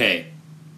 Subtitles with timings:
[0.00, 0.28] Hey,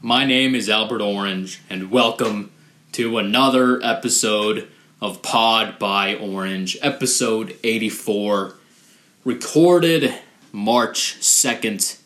[0.01, 2.51] my name is Albert Orange, and welcome
[2.91, 4.67] to another episode
[5.01, 8.55] of Pod by Orange, episode 84,
[9.25, 10.13] recorded
[10.51, 12.01] March 2nd,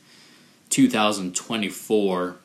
[0.68, 2.36] 2024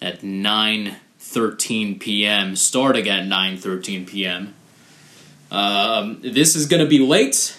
[0.00, 2.54] at 9:13 p.m.
[2.54, 4.54] starting at 9:13 p.m.
[5.50, 7.58] Um, this is going to be late.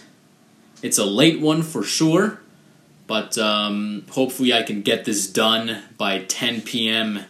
[0.82, 2.39] It's a late one for sure,
[3.08, 7.22] but um, hopefully I can get this done by 10 p.m.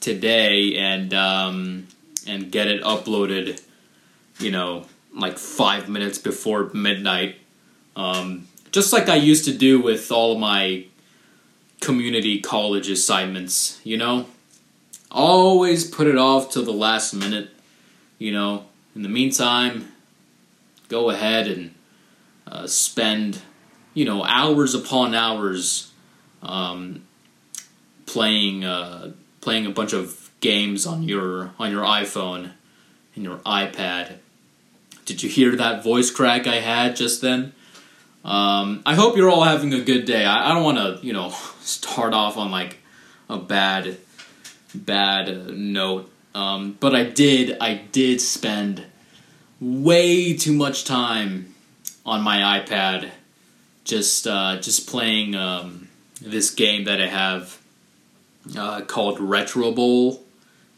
[0.00, 1.86] today and um,
[2.26, 3.62] and get it uploaded.
[4.38, 7.36] You know, like five minutes before midnight,
[7.94, 10.86] um, just like I used to do with all of my
[11.80, 13.80] community college assignments.
[13.84, 14.26] You know,
[15.10, 17.50] always put it off till the last minute.
[18.18, 19.92] You know, in the meantime,
[20.88, 21.74] go ahead and
[22.46, 23.40] uh, spend,
[23.94, 25.92] you know, hours upon hours
[26.42, 27.02] um,
[28.06, 32.52] playing uh, playing a bunch of games on your on your iPhone
[33.14, 34.16] and your iPad.
[35.04, 37.52] Did you hear that voice crack I had just then?
[38.24, 40.24] Um, I hope you're all having a good day.
[40.24, 41.30] I, I don't want to, you know,
[41.60, 42.78] start off on like
[43.28, 43.98] a bad,
[44.74, 46.10] bad note.
[46.34, 48.84] Um, but I did, I did spend
[49.60, 51.54] way too much time
[52.06, 53.10] on my iPad,
[53.84, 55.88] just, uh, just playing um,
[56.20, 57.60] this game that I have
[58.56, 60.22] uh, called Retro Bowl.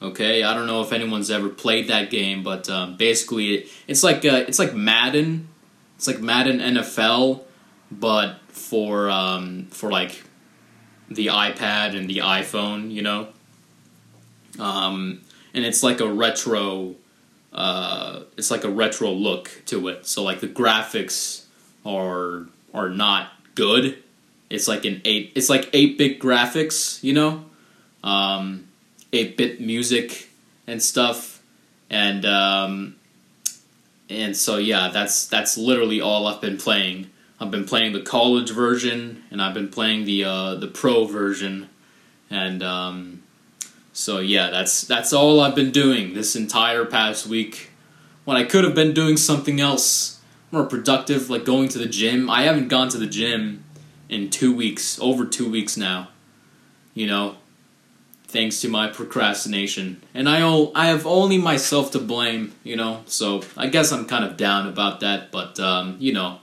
[0.02, 4.02] Okay, I don't know if anyone's ever played that game, but um, basically, it, it's
[4.02, 5.48] like uh, it's like Madden.
[5.96, 7.42] It's like Madden NFL,
[7.90, 10.24] but for um, for like
[11.08, 13.28] the iPad and the iPhone, you know.
[14.58, 15.22] Um,
[15.54, 16.96] and it's like a retro.
[17.52, 20.06] Uh, it's like a retro look to it.
[20.06, 21.44] So like the graphics
[21.86, 24.02] are are not good.
[24.50, 25.32] It's like an eight.
[25.34, 27.44] It's like eight bit graphics, you know,
[28.02, 28.66] um,
[29.12, 30.28] eight bit music
[30.66, 31.40] and stuff,
[31.88, 32.96] and um,
[34.10, 37.10] and so yeah, that's that's literally all I've been playing.
[37.40, 41.68] I've been playing the college version, and I've been playing the uh, the pro version,
[42.30, 43.22] and um,
[43.92, 47.70] so yeah, that's that's all I've been doing this entire past week.
[48.24, 50.13] When I could have been doing something else
[50.54, 52.30] more productive, like going to the gym.
[52.30, 53.64] I haven't gone to the gym
[54.08, 56.08] in two weeks, over two weeks now.
[56.94, 57.36] You know,
[58.28, 62.54] thanks to my procrastination, and I o- I have only myself to blame.
[62.62, 66.38] You know, so I guess I'm kind of down about that, but um, you know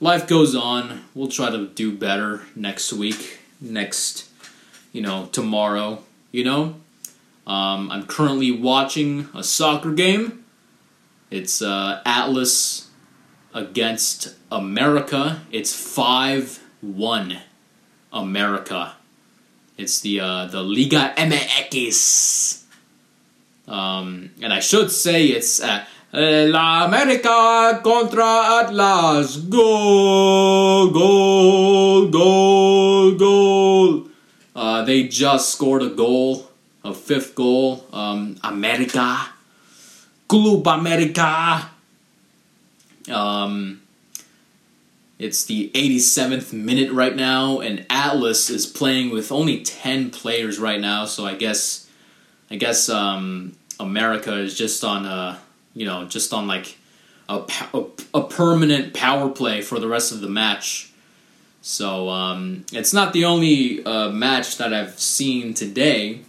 [0.00, 1.04] life goes on.
[1.14, 4.28] We'll try to do better next week, next,
[4.92, 6.02] you know, tomorrow.
[6.32, 6.62] You know,
[7.46, 10.44] um, I'm currently watching a soccer game.
[11.30, 12.85] It's uh, Atlas
[13.56, 15.40] against America.
[15.50, 17.38] It's five one,
[18.12, 18.92] America.
[19.78, 22.62] It's the uh, the Liga MX.
[23.66, 29.38] Um, and I should say it's uh, La America contra Atlas.
[29.38, 34.08] Goal, goal, goal, goal.
[34.54, 36.50] Uh, they just scored a goal,
[36.84, 37.86] a fifth goal.
[37.92, 39.32] Um, America.
[40.28, 41.70] Club America.
[43.10, 43.82] Um,
[45.18, 50.80] it's the 87th minute right now, and Atlas is playing with only 10 players right
[50.80, 51.88] now, so I guess,
[52.50, 55.38] I guess, um, America is just on a
[55.76, 56.78] you know, just on like
[57.28, 57.42] a,
[58.14, 60.90] a, permanent power play for the rest of the match.
[61.60, 66.20] So um, it's not the only uh, match that I've seen today.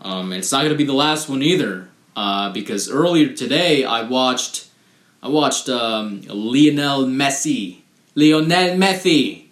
[0.00, 4.02] Um, it's not going to be the last one either, uh, because earlier today I
[4.02, 4.68] watched
[5.22, 7.78] I watched um, Lionel Messi,
[8.14, 9.46] Lionel Messi,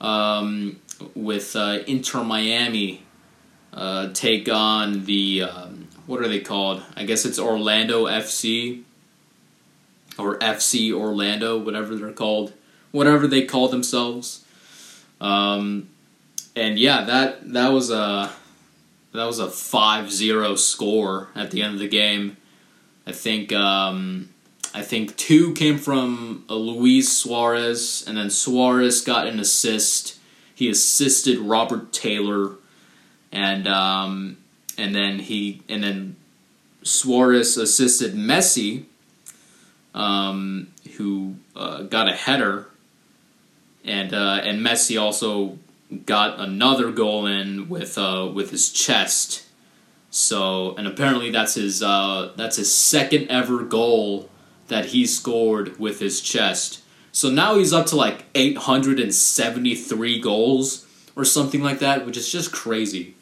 [0.00, 0.80] um,
[1.14, 3.02] with uh, Inter Miami
[3.72, 6.82] uh, take on the um, what are they called?
[6.96, 8.82] I guess it's Orlando FC
[10.18, 12.52] or FC Orlando, whatever they're called,
[12.90, 14.44] whatever they call themselves.
[15.20, 15.88] Um,
[16.54, 18.30] and yeah, that that was a
[19.12, 22.36] that was a 5-0 score at the end of the game.
[23.06, 24.30] I think um,
[24.74, 30.18] I think two came from Luis Suarez, and then Suarez got an assist.
[30.54, 32.52] He assisted Robert Taylor,
[33.30, 34.38] and um,
[34.78, 36.16] and then he and then
[36.82, 38.84] Suarez assisted Messi,
[39.94, 42.68] um, who uh, got a header,
[43.84, 45.58] and uh, and Messi also
[46.06, 49.44] got another goal in with uh, with his chest.
[50.10, 54.30] So and apparently that's his uh, that's his second ever goal
[54.72, 56.82] that he scored with his chest.
[57.12, 62.52] So now he's up to like 873 goals or something like that, which is just
[62.52, 63.14] crazy.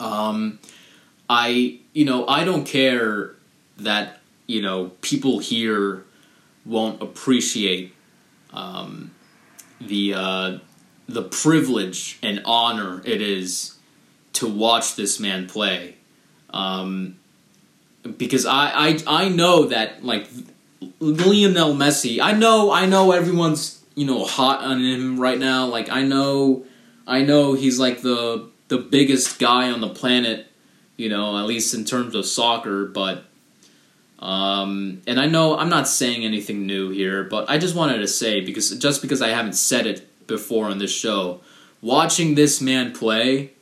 [0.00, 0.58] Um,
[1.28, 3.34] I you know I don't care
[3.78, 6.04] that you know people here
[6.64, 7.94] won't appreciate
[8.52, 9.10] um,
[9.80, 10.58] the uh,
[11.08, 13.76] the privilege and honor it is
[14.34, 15.96] to watch this man play.
[16.50, 17.17] Um,
[18.16, 20.28] because I, I I know that like
[21.00, 25.66] Lionel Messi, I know I know everyone's you know hot on him right now.
[25.66, 26.64] Like I know
[27.06, 30.46] I know he's like the the biggest guy on the planet,
[30.96, 33.24] you know, at least in terms of soccer, but
[34.18, 38.08] um, and I know I'm not saying anything new here, but I just wanted to
[38.08, 41.40] say because just because I haven't said it before on this show,
[41.80, 43.52] watching this man play,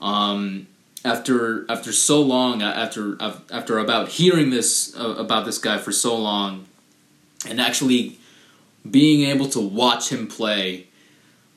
[0.00, 0.66] um,
[1.04, 6.16] after after so long, after after about hearing this uh, about this guy for so
[6.16, 6.66] long,
[7.48, 8.18] and actually
[8.88, 10.86] being able to watch him play,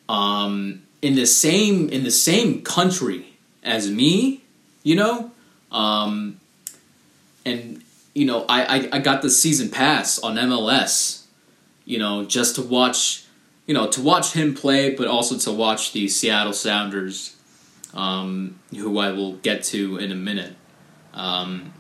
[0.10, 4.42] um, in the same in the same country as me,
[4.84, 5.32] you know,
[5.72, 6.40] um,
[7.46, 7.82] and
[8.14, 11.26] you know, I, I, I got the season pass on MLS,
[11.86, 13.26] you know, just to watch,
[13.66, 17.36] you know, to watch him play, but also to watch the Seattle Sounders,
[17.94, 20.56] um, who I will get to in a minute.
[21.14, 21.74] Um,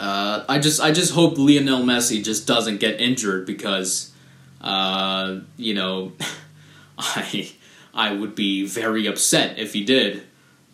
[0.00, 4.12] uh, I just I just hope Lionel Messi just doesn't get injured because,
[4.60, 6.12] uh, you know,
[6.98, 7.52] I
[7.94, 10.22] I would be very upset if he did.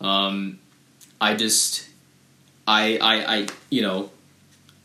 [0.01, 0.59] Um,
[1.21, 1.89] I just
[2.69, 4.11] I, I, I, you know,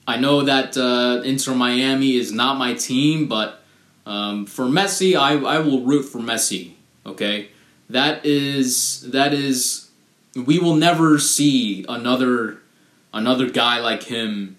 [0.09, 3.63] I know that uh, Inter Miami is not my team, but
[4.07, 6.73] um, for Messi, I, I will root for Messi.
[7.05, 7.51] Okay,
[7.95, 9.89] that is that is
[10.35, 12.59] we will never see another
[13.13, 14.57] another guy like him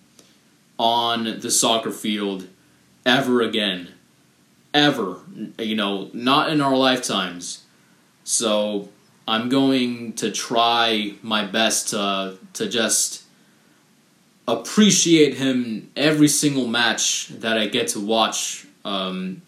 [0.79, 2.47] on the soccer field
[3.05, 3.89] ever again,
[4.73, 5.17] ever.
[5.59, 7.65] You know, not in our lifetimes.
[8.23, 8.87] So
[9.27, 13.23] I'm going to try my best to to just
[14.47, 19.41] appreciate him every single match that I get to watch um,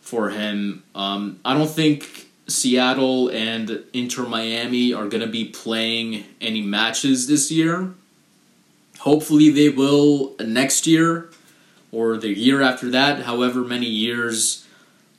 [0.00, 0.84] for him.
[0.94, 7.26] Um, I don't think Seattle and Inter Miami are going to be playing any matches
[7.26, 7.94] this year.
[9.00, 11.30] Hopefully, they will next year
[11.92, 14.66] or the year after that, however many years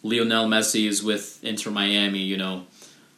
[0.03, 2.65] Lionel Messi is with Inter Miami, you know.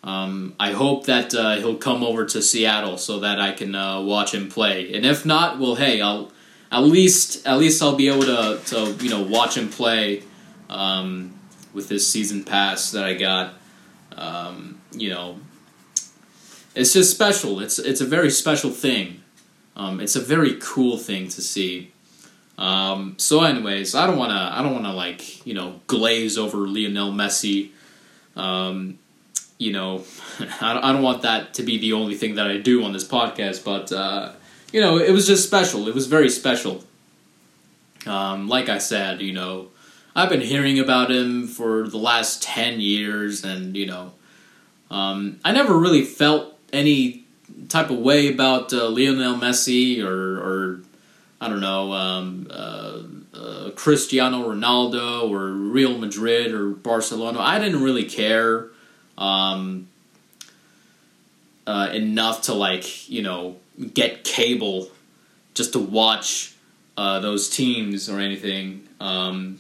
[0.04, 4.02] Um, I hope that uh, he'll come over to Seattle so that I can uh,
[4.02, 4.94] watch him play.
[4.94, 6.32] And if not, well, hey, I'll
[6.72, 10.24] at least at least I'll be able to to you know watch him play
[10.70, 11.34] um,
[11.74, 13.54] with this season pass that I got.
[14.16, 15.40] Um, you know,
[16.76, 17.60] it's just special.
[17.60, 19.22] It's it's a very special thing.
[19.76, 21.92] Um, it's a very cool thing to see.
[22.58, 27.12] Um, so, anyways, I don't wanna I don't wanna like you know glaze over Lionel
[27.12, 27.72] Messi.
[28.36, 29.00] Um,
[29.64, 30.04] you know,
[30.62, 33.64] I don't want that to be the only thing that I do on this podcast,
[33.64, 34.34] but, uh,
[34.72, 35.88] you know, it was just special.
[35.88, 36.84] It was very special.
[38.06, 39.70] Um, like I said, you know,
[40.16, 44.14] I've been hearing about him for the last 10 years, and, you know,
[44.92, 47.26] um, I never really felt any
[47.70, 50.82] type of way about uh, Lionel Messi or, or
[51.42, 53.00] I don't know, um, uh,
[53.34, 57.40] uh, Cristiano Ronaldo or Real Madrid or Barcelona.
[57.40, 58.68] I didn't really care
[59.18, 59.88] um,
[61.66, 63.58] uh, enough to like you know
[63.94, 64.90] get cable
[65.54, 66.54] just to watch
[66.98, 68.88] uh, those teams or anything.
[69.00, 69.60] Um,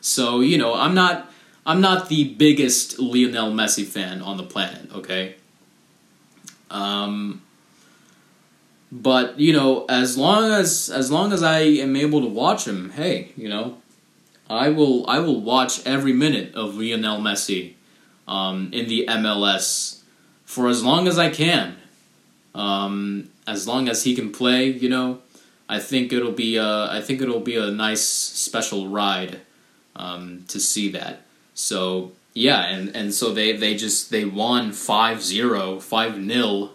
[0.00, 1.30] so you know, I'm not
[1.66, 4.90] I'm not the biggest Lionel Messi fan on the planet.
[4.92, 5.36] Okay.
[6.70, 7.42] Um,
[8.92, 12.90] but you know, as long as as long as I am able to watch him,
[12.90, 13.78] hey, you know,
[14.48, 17.74] I will I will watch every minute of Lionel Messi
[18.26, 20.00] um, in the MLS
[20.44, 21.76] for as long as I can.
[22.52, 25.20] Um, as long as he can play, you know,
[25.68, 29.40] I think it'll be a, I think it'll be a nice special ride
[29.96, 31.22] um, to see that.
[31.54, 36.70] So yeah, and, and so they, they just they won 5-0, 5-0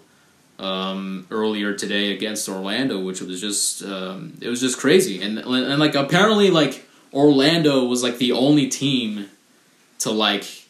[0.60, 5.22] um, earlier today against Orlando, which was just um, it was just crazy.
[5.22, 9.30] And and like apparently like Orlando was like the only team
[10.00, 10.66] to like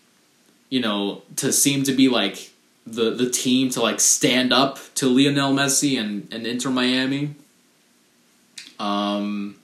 [0.69, 2.51] you know, to seem to be like
[2.85, 7.35] the the team to like stand up to Lionel Messi and, and Inter Miami.
[8.79, 9.57] Um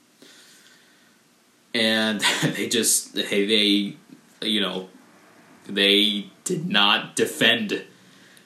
[1.74, 3.96] and they just they, they
[4.46, 4.88] you know
[5.66, 7.84] they did not defend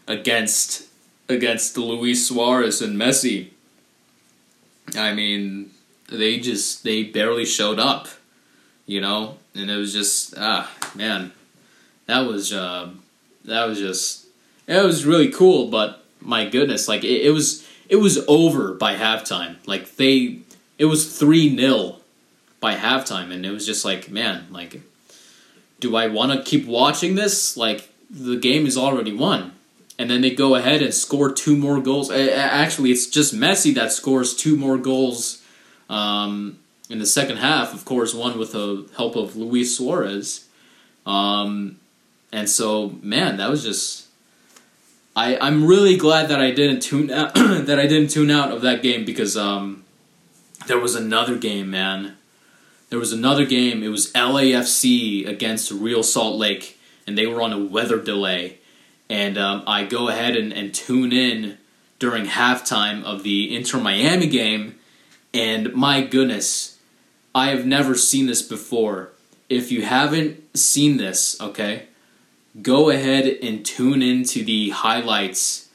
[0.07, 0.87] against
[1.29, 3.51] against Luis Suarez and Messi.
[4.97, 5.71] I mean,
[6.11, 8.09] they just they barely showed up,
[8.87, 11.33] you know, and it was just ah man,
[12.07, 12.91] that was uh,
[13.45, 14.27] that was just
[14.67, 15.69] it was really cool.
[15.69, 19.57] But my goodness, like it, it was it was over by halftime.
[19.67, 20.41] Like they
[20.79, 21.97] it was three 0
[22.61, 24.81] by halftime, and it was just like man, like
[25.81, 27.57] do I want to keep watching this?
[27.57, 29.53] Like the game is already won.
[29.99, 32.11] And then they go ahead and score two more goals.
[32.11, 35.43] Actually, it's just Messi that scores two more goals
[35.89, 36.59] um,
[36.91, 37.73] in the second half.
[37.73, 40.47] Of course, one with the help of Luis Suarez.
[41.07, 41.79] Um,
[42.31, 44.09] and so, man, that was just.
[45.15, 48.61] I I'm really glad that I didn't tune out, that I didn't tune out of
[48.63, 49.85] that game because um,
[50.67, 52.19] there was another game, man.
[52.89, 53.83] There was another game.
[53.83, 58.59] It was LAFC against Real Salt Lake, and they were on a weather delay.
[59.09, 61.59] And um, I go ahead and, and tune in
[61.99, 64.77] during halftime of the Inter Miami game,
[65.33, 66.79] and my goodness,
[67.35, 69.11] I have never seen this before.
[69.49, 71.87] If you haven't seen this, okay,
[72.63, 75.69] go ahead and tune into the highlights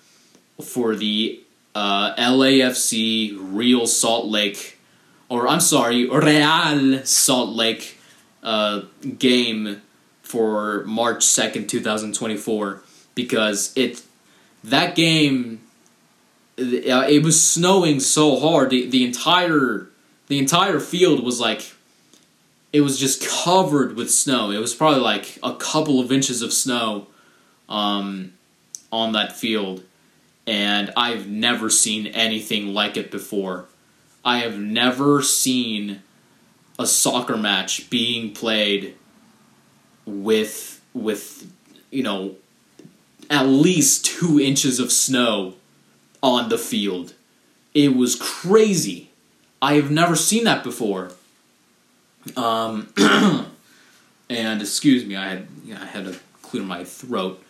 [0.62, 1.42] for the
[1.76, 4.80] uh, LAFC Real Salt Lake,
[5.32, 7.98] or I'm sorry, Real Salt Lake
[8.44, 8.82] uh,
[9.18, 9.82] game
[10.22, 12.84] for March 2nd, 2024
[13.16, 14.04] because it
[14.62, 15.62] that game
[16.60, 19.88] uh, it was snowing so hard the, the entire
[20.28, 21.74] the entire field was like
[22.74, 24.52] it was just covered with snow.
[24.52, 27.08] It was probably like a couple of inches of snow
[27.70, 28.34] um,
[28.92, 29.84] on that field
[30.48, 33.68] and i've never seen anything like it before
[34.24, 36.02] i have never seen
[36.80, 38.96] a soccer match being played
[40.06, 41.52] with with
[41.92, 42.36] you know
[43.30, 45.56] at least two inches of snow
[46.22, 47.14] on the field.
[47.74, 49.10] It was crazy.
[49.62, 51.12] I have never seen that before.
[52.36, 52.94] Um,
[54.30, 57.42] and excuse me, I had you know, I had to clear my throat.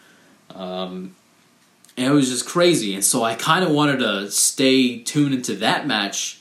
[0.53, 1.15] Um,
[1.97, 5.55] and it was just crazy, and so I kind of wanted to stay tuned into
[5.57, 6.40] that match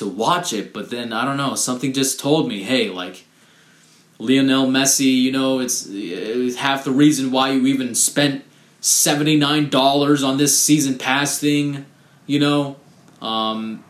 [0.00, 3.24] to watch it, but then I don't know, something just told me, hey, like
[4.18, 8.44] Lionel Messi, you know, it's, it's half the reason why you even spent
[8.82, 11.86] $79 on this season pass thing,
[12.26, 12.76] you know.
[13.22, 13.84] Um,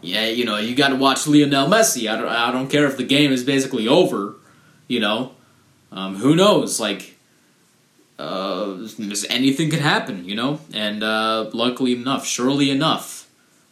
[0.00, 2.10] yeah, you know, you got to watch Lionel Messi.
[2.10, 4.36] I don't, I don't care if the game is basically over,
[4.88, 5.32] you know.
[5.92, 6.80] Um, who knows?
[6.80, 7.18] Like,
[8.18, 8.86] uh,
[9.28, 10.60] anything could happen, you know.
[10.72, 13.19] And uh, luckily enough, surely enough,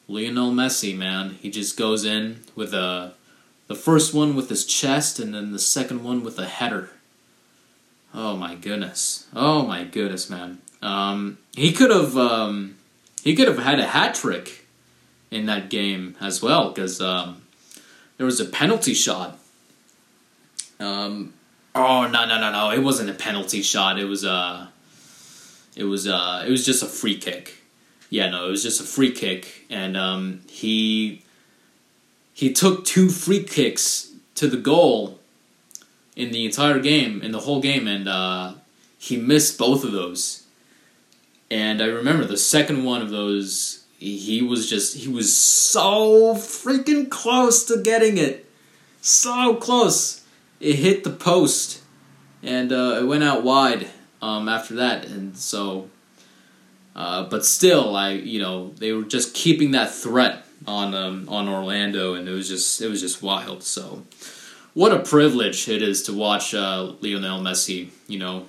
[0.09, 3.13] Lionel Messi, man, he just goes in with a
[3.67, 6.91] the first one with his chest, and then the second one with a header.
[8.15, 9.27] Oh my goodness.
[9.35, 10.59] Oh my goodness, man.
[10.81, 12.77] Um, he could have um,
[13.23, 14.67] he could have had a hat trick
[15.31, 17.43] in that game as well because um,
[18.17, 19.39] there was a penalty shot.
[20.81, 21.35] Um,
[21.75, 22.71] oh no no no no!
[22.71, 23.99] It wasn't a penalty shot.
[23.99, 24.67] It was a uh,
[25.77, 27.57] it was uh it was just a free kick.
[28.11, 31.23] Yeah, no, it was just a free kick, and um, he
[32.33, 35.19] he took two free kicks to the goal
[36.17, 38.55] in the entire game, in the whole game, and uh,
[38.99, 40.45] he missed both of those.
[41.51, 47.11] And I remember the second one of those, he was just, he was so freaking
[47.11, 48.47] close to getting it.
[49.01, 50.25] So close.
[50.61, 51.83] It hit the post,
[52.43, 53.89] and uh, it went out wide
[54.21, 55.07] um, after that.
[55.07, 55.89] And so,
[56.99, 61.49] uh, but still, I, you know, they were just keeping that threat on um, on
[61.49, 63.63] Orlando, and it was just, it was just wild.
[63.63, 64.03] So,
[64.75, 67.91] what a privilege it is to watch uh, Lionel Messi.
[68.09, 68.47] You know,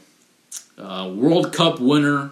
[0.79, 2.31] uh, World Cup winner.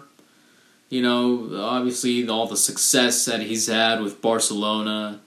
[0.90, 5.20] You know, obviously all the success that he's had with Barcelona.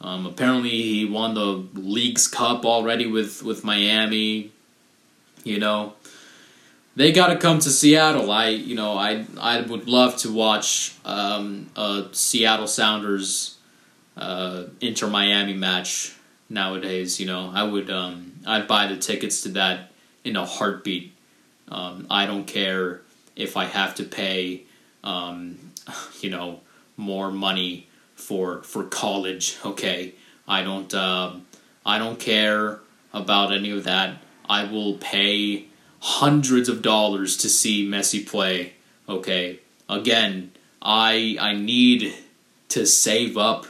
[0.00, 4.52] Um, apparently, he won the Leagues Cup already with with Miami.
[5.42, 5.92] You know,
[6.96, 8.30] they got to come to Seattle.
[8.30, 13.58] I, you know, I I would love to watch um, a Seattle Sounders
[14.16, 16.14] uh, Inter Miami match
[16.48, 17.18] nowadays.
[17.18, 19.90] You know, I would um, I'd buy the tickets to that
[20.22, 21.12] in a heartbeat.
[21.68, 23.02] Um, I don't care
[23.36, 24.62] if I have to pay,
[25.02, 25.58] um,
[26.20, 26.60] you know,
[26.96, 29.58] more money for for college.
[29.64, 30.14] Okay,
[30.46, 31.32] I don't uh,
[31.84, 32.80] I don't care
[33.12, 34.18] about any of that.
[34.48, 35.66] I will pay
[36.04, 38.74] hundreds of dollars to see Messi play.
[39.08, 42.14] Okay, again, I I need
[42.68, 43.66] to save up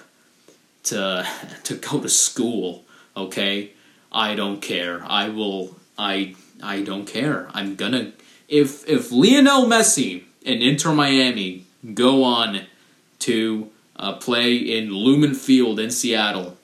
[0.85, 1.27] to
[1.65, 2.85] to go to school,
[3.17, 3.71] okay?
[4.11, 5.03] I don't care.
[5.07, 7.49] I will I I don't care.
[7.55, 8.13] I'm gonna
[8.49, 12.63] if if Lionel Messi and Inter Miami go on
[13.21, 16.57] to uh, play in Lumen Field in Seattle,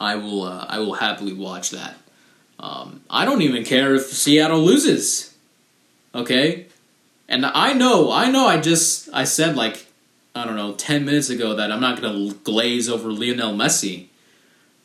[0.00, 1.96] I will uh, I will happily watch that.
[2.58, 5.34] Um, I don't even care if Seattle loses.
[6.14, 6.66] Okay?
[7.28, 9.86] And I know, I know I just I said like
[10.36, 14.08] I don't know, 10 minutes ago that I'm not going to glaze over Lionel Messi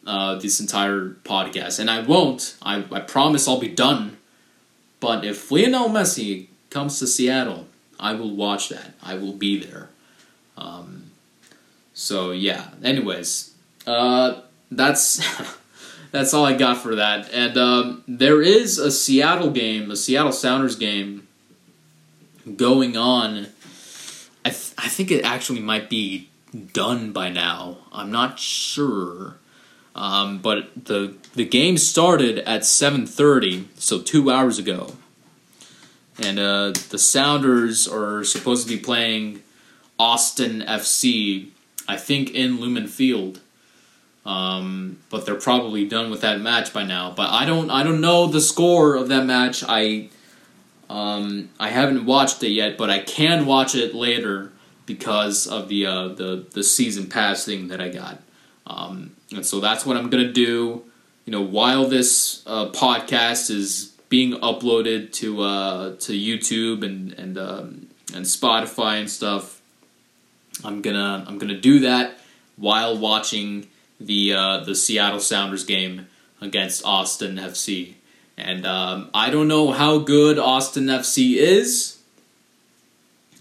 [0.08, 1.78] uh, this entire podcast.
[1.78, 2.56] And I won't.
[2.62, 4.18] I, I promise I'll be done.
[5.02, 7.68] But if Lionel Messi comes to Seattle,
[8.00, 8.94] I will watch that.
[9.04, 9.90] I will be there.
[10.58, 11.12] Um,
[11.94, 12.70] so yeah.
[12.82, 13.54] Anyways,
[13.86, 15.22] uh, that's
[16.12, 17.32] that's all I got for that.
[17.34, 21.28] And um, there is a Seattle game, a Seattle Sounders game,
[22.56, 23.48] going on.
[24.44, 26.30] I th- I think it actually might be
[26.74, 27.78] done by now.
[27.92, 29.38] I'm not sure.
[29.96, 34.94] Um, but the the game started at 7:30, so two hours ago,
[36.18, 39.44] and uh, the Sounders are supposed to be playing
[40.00, 41.50] Austin FC,
[41.88, 43.41] I think in Lumen Field.
[44.26, 47.12] Um, but they're probably done with that match by now.
[47.12, 49.64] But I don't I don't know the score of that match.
[49.68, 50.10] I
[50.90, 54.52] um, I haven't watched it yet, but I can watch it later
[54.86, 58.22] because of the uh, the the season pass thing that I got.
[58.68, 60.84] Um, and so that's what I'm gonna do.
[61.26, 67.38] You know, while this uh, podcast is being uploaded to uh, to YouTube and and
[67.38, 69.62] um, and Spotify and stuff,
[70.64, 72.20] I'm gonna I'm gonna do that
[72.58, 73.68] while watching
[74.06, 76.08] the uh, the Seattle Sounders game
[76.40, 77.96] against Austin FC.
[78.38, 82.00] And um, I don't know how good Austin FC is.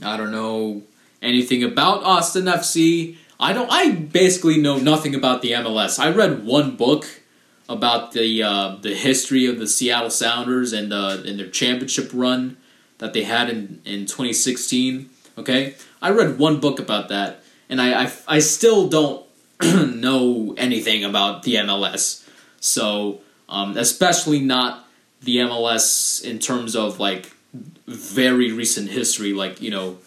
[0.02, 0.82] I don't know
[1.22, 3.16] anything about Austin FC.
[3.38, 3.70] I don't.
[3.70, 5.98] I basically know nothing about the MLS.
[5.98, 7.06] I read one book
[7.68, 12.56] about the uh, the history of the Seattle Sounders and uh, and their championship run
[12.98, 15.08] that they had in in 2016.
[15.38, 19.24] Okay, I read one book about that, and I I, I still don't
[19.62, 22.26] know anything about the MLS.
[22.60, 24.88] So um, especially not
[25.22, 27.32] the MLS in terms of like
[27.86, 29.98] very recent history, like you know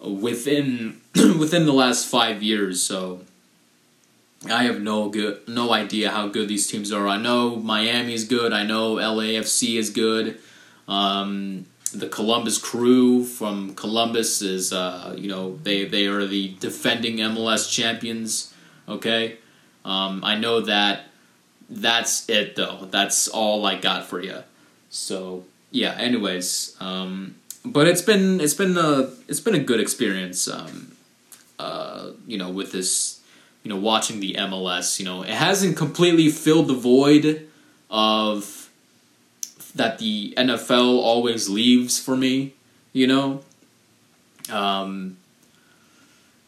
[0.00, 2.82] within within the last five years.
[2.82, 3.20] So
[4.50, 7.08] I have no good no idea how good these teams are.
[7.08, 8.52] I know Miami's good.
[8.52, 10.38] I know LAFC is good.
[10.86, 17.16] Um, the Columbus Crew from Columbus is uh, you know they they are the defending
[17.18, 18.53] MLS champions.
[18.88, 19.38] Okay,
[19.84, 21.06] um, I know that.
[21.70, 22.86] That's it though.
[22.90, 24.42] That's all I got for you.
[24.90, 25.96] So yeah.
[25.98, 30.46] Anyways, um, but it's been it's been a it's been a good experience.
[30.46, 30.92] Um,
[31.58, 33.20] uh, you know, with this,
[33.62, 34.98] you know, watching the MLS.
[34.98, 37.48] You know, it hasn't completely filled the void
[37.90, 38.70] of
[39.74, 42.54] that the NFL always leaves for me.
[42.92, 43.42] You know,
[44.50, 45.16] um,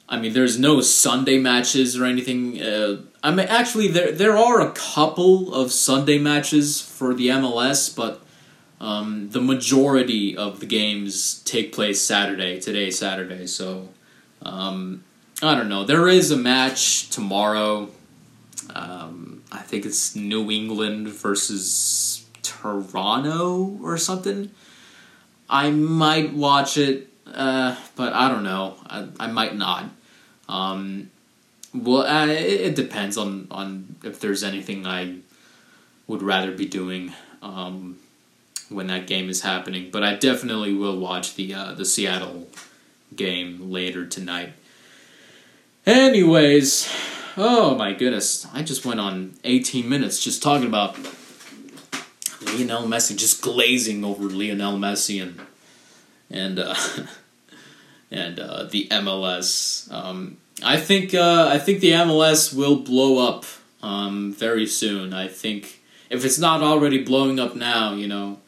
[0.09, 2.63] I mean, there's no Sunday matches or anything.
[2.63, 7.95] Uh, I mean, actually, there there are a couple of Sunday matches for the MLS,
[7.95, 8.23] but
[8.81, 13.47] um, the majority of the games take place Saturday, today, Saturday.
[13.47, 13.89] So,
[14.43, 15.05] um,
[15.43, 15.85] I don't know.
[15.85, 17.91] There is a match tomorrow.
[18.75, 24.51] Um, I think it's New England versus Toronto or something.
[25.49, 28.77] I might watch it, uh, but I don't know.
[28.87, 29.87] I, I might not.
[30.49, 31.11] Um,
[31.75, 35.17] well, uh, it, it, depends on, on if there's anything I
[36.07, 37.13] would rather be doing.
[37.43, 37.99] Um,
[38.69, 39.91] when that game is happening.
[39.91, 42.49] But I definitely will watch the uh, the Seattle
[43.15, 44.53] game later tonight.
[45.85, 46.93] Anyways,
[47.37, 50.97] oh my goodness, I just went on 18 minutes just talking about
[52.43, 55.41] Lionel Messi, just glazing over Lionel Messi and
[56.31, 56.75] and uh,
[58.11, 59.93] and uh, the MLS.
[59.93, 63.45] Um, I think uh, I think the MLS will blow up
[63.83, 65.13] um, very soon.
[65.13, 68.39] I think if it's not already blowing up now, you know,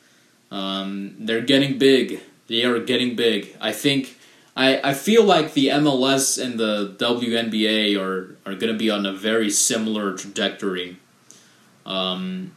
[0.51, 2.21] um, they're getting big.
[2.47, 3.57] They are getting big.
[3.61, 4.17] I think.
[4.57, 9.07] I, I feel like the MLS and the WNBA are, are going to be on
[9.07, 10.97] a very similar trajectory.
[11.87, 12.57] Um,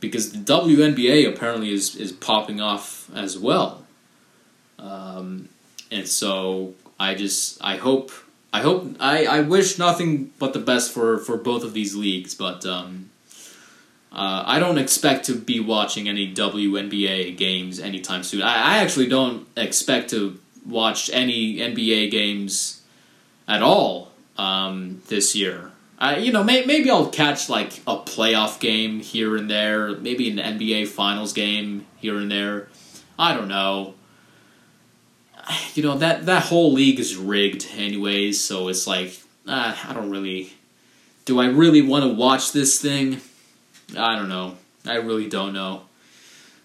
[0.00, 3.81] because the WNBA apparently is, is popping off as well.
[4.82, 5.48] Um,
[5.90, 8.10] and so I just I hope
[8.52, 12.34] I hope I, I wish nothing but the best for, for both of these leagues,
[12.34, 13.10] but um,
[14.12, 18.42] uh, I don't expect to be watching any WNBA games anytime soon.
[18.42, 22.82] I, I actually don't expect to watch any NBA games
[23.48, 25.70] at all um, this year.
[25.98, 30.30] I, you know, may, maybe I'll catch like a playoff game here and there, maybe
[30.30, 32.68] an NBA Finals game here and there.
[33.18, 33.94] I don't know.
[35.74, 38.38] You know that that whole league is rigged, anyways.
[38.38, 40.52] So it's like uh, I don't really.
[41.24, 43.20] Do I really want to watch this thing?
[43.96, 44.56] I don't know.
[44.84, 45.82] I really don't know.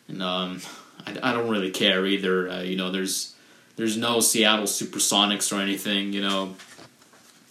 [0.07, 0.61] And um,
[1.05, 2.49] I, I don't really care either.
[2.49, 3.35] Uh, you know, there's
[3.77, 6.11] there's no Seattle Supersonics or anything.
[6.11, 6.55] You know,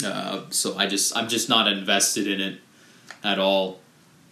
[0.05, 2.61] uh, so I just I'm just not invested in it
[3.25, 3.81] at all.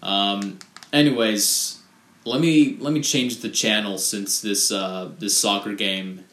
[0.03, 0.59] Um,
[0.93, 1.81] anyways,
[2.25, 6.25] let me let me change the channel since this uh, this soccer game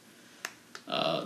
[0.92, 1.26] uh,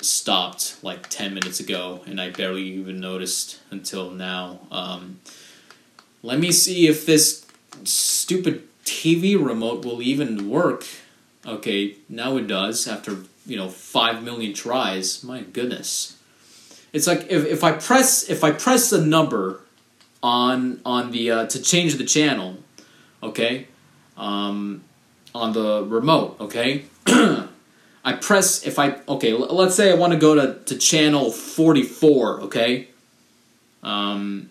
[0.00, 4.60] stopped like ten minutes ago, and I barely even noticed until now.
[4.70, 5.20] Um,
[6.22, 7.46] let me see if this
[7.84, 10.84] stupid TV remote will even work.
[11.44, 15.24] Okay, now it does after you know five million tries.
[15.24, 16.16] My goodness,
[16.92, 19.60] it's like if, if I press if I press a number
[20.22, 22.58] on on the uh, to change the channel,
[23.22, 23.68] okay,
[24.16, 24.84] um,
[25.34, 26.84] on the remote, okay.
[28.06, 29.32] I press if I okay.
[29.34, 32.88] Let's say I want to go to to channel forty four, okay.
[33.82, 34.50] Um,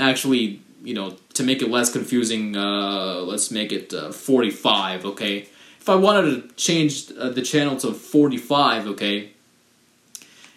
[0.00, 5.48] actually, you know, to make it less confusing, uh, let's make it uh, 45, okay?
[5.80, 9.30] If I wanted to change uh, the channel to 45, okay,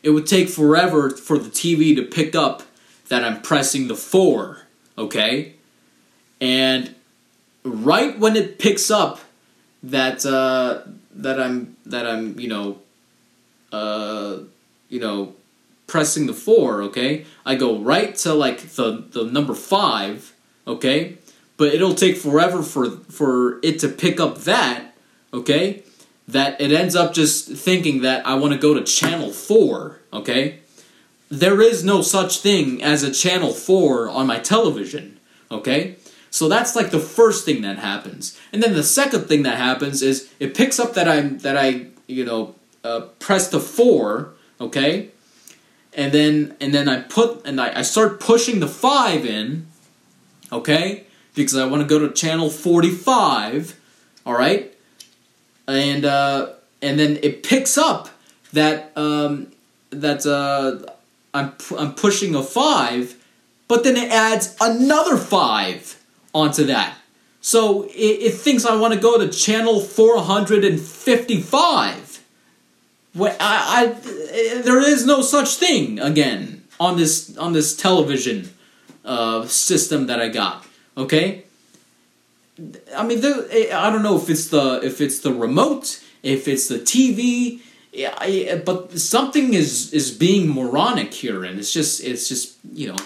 [0.03, 2.63] it would take forever for the TV to pick up
[3.07, 4.59] that I'm pressing the 4,
[4.97, 5.53] okay?
[6.41, 6.95] And
[7.63, 9.21] right when it picks up
[9.83, 10.81] that uh,
[11.15, 12.79] that I'm that I'm, you know,
[13.71, 14.39] uh,
[14.89, 15.33] you know,
[15.87, 20.33] pressing the four, okay, I go right to like the the number five,
[20.67, 21.17] okay,
[21.57, 24.93] but it'll take forever for for it to pick up that,
[25.33, 25.83] okay,
[26.27, 30.59] that it ends up just thinking that I want to go to channel four, okay.
[31.27, 35.95] There is no such thing as a channel four on my television, okay.
[36.35, 40.01] So that's like the first thing that happens, and then the second thing that happens
[40.01, 45.11] is it picks up that I'm that I you know uh, press the four, okay,
[45.93, 49.67] and then and then I put and I, I start pushing the five in,
[50.51, 53.79] okay, because I want to go to channel forty five,
[54.25, 54.75] all right,
[55.69, 56.49] and uh,
[56.81, 58.09] and then it picks up
[58.51, 59.53] that um,
[59.89, 60.85] that uh,
[61.33, 63.15] I'm I'm pushing a five,
[63.69, 66.01] but then it adds another five
[66.35, 66.95] onto that.
[67.41, 72.23] So it, it thinks I want to go to channel 455.
[73.15, 73.85] Well, I, I,
[74.61, 78.49] there is no such thing again on this on this television
[79.05, 80.65] uh, system that I got.
[80.97, 81.43] Okay,
[82.95, 86.79] I mean, I don't know if it's the if it's the remote, if it's the
[86.79, 87.61] TV,
[87.93, 92.97] yeah, but something is is being moronic here, and it's just it's just you know,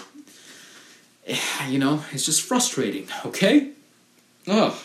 [1.68, 3.08] you know, it's just frustrating.
[3.26, 3.70] Okay,
[4.46, 4.82] oh,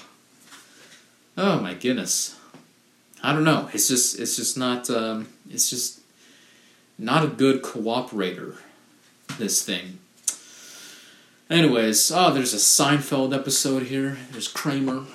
[1.38, 2.38] oh my goodness.
[3.24, 3.69] I don't know.
[3.74, 6.02] It's just it's just not um, it's just
[6.98, 8.58] not a good cooperator.
[9.39, 10.00] This thing.
[11.50, 14.17] Anyways, oh, there's a Seinfeld episode here.
[14.32, 15.06] There's Kramer,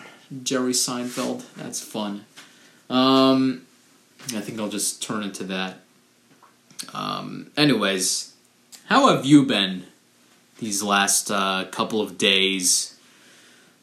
[0.42, 1.44] Jerry Seinfeld.
[1.56, 2.24] That's fun.
[2.88, 3.62] Um,
[4.35, 5.78] I think I'll just turn into that.
[6.92, 8.33] Um, anyways,
[8.87, 9.87] how have you been
[10.61, 12.96] these last uh, couple of days?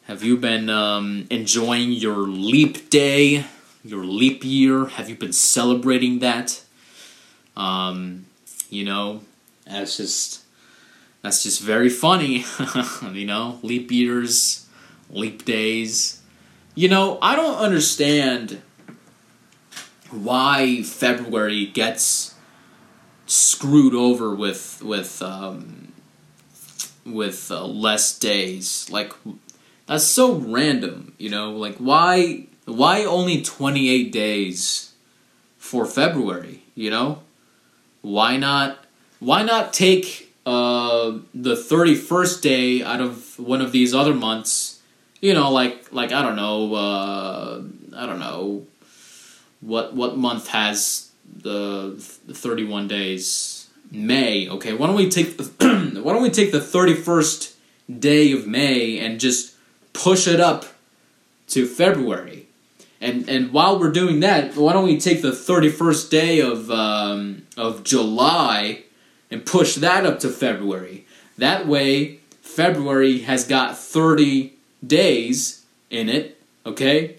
[0.06, 3.46] Have you been um, enjoying your leap day?
[3.90, 4.86] your leap year?
[4.86, 6.62] Have you been celebrating that?
[7.56, 8.26] Um,
[8.70, 9.22] you know,
[9.66, 10.44] that's just
[11.22, 12.46] that's just very funny.
[13.12, 14.68] you know, leap years,
[15.10, 16.22] leap days.
[16.76, 18.62] You know, I don't understand
[20.12, 22.36] why February gets
[23.26, 25.77] screwed over with with um,
[27.14, 28.90] with uh, less days.
[28.92, 29.14] Like
[29.86, 31.14] that's so random.
[31.18, 34.94] You know, like why why only 28 days
[35.58, 37.24] for February, you know?
[38.02, 38.86] Why not
[39.20, 44.82] why not take uh, the 31st day out of one of these other months?
[45.22, 47.62] You know, like like I don't know, uh,
[47.96, 48.68] I don't know
[49.62, 53.57] what what month has the 31 days?
[53.92, 54.50] May.
[54.50, 55.44] Okay, why don't we take the,
[56.02, 57.56] why don't we take the 31st
[58.00, 59.56] day of May and just
[59.94, 60.66] push it up
[61.48, 62.48] to February?
[63.00, 66.72] And and while we're doing that, why don't we take the thirty first day of
[66.72, 68.84] um, of July
[69.30, 71.06] and push that up to February?
[71.38, 74.54] That way, February has got thirty
[74.86, 76.42] days in it.
[76.66, 77.18] Okay.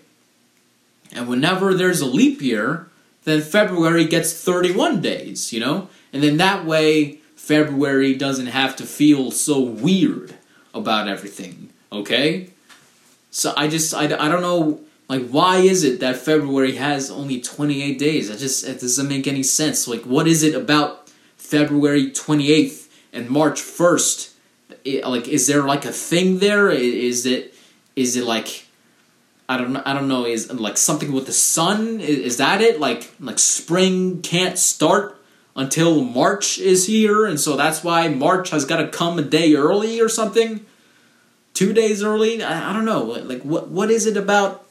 [1.12, 2.88] And whenever there's a leap year,
[3.24, 5.88] then February gets 31 days, you know?
[6.12, 10.34] And then that way, February doesn't have to feel so weird
[10.74, 12.50] about everything, okay?
[13.30, 17.40] So I just, I, I don't know like, why is it that February has only
[17.40, 18.28] 28 days?
[18.28, 19.88] It just it doesn't make any sense.
[19.88, 24.34] Like, what is it about February 28th and March 1st?
[24.84, 26.68] It, like, is there like a thing there?
[26.68, 27.54] Is it
[27.96, 28.66] is it like
[29.48, 32.78] I don't I don't know is like something with the sun is, is that it
[32.78, 35.17] like like spring can't start
[35.58, 39.54] until March is here and so that's why March has got to come a day
[39.54, 40.64] early or something.
[41.52, 42.40] Two days early?
[42.40, 43.02] I, I don't know.
[43.02, 44.70] Like what what is it about?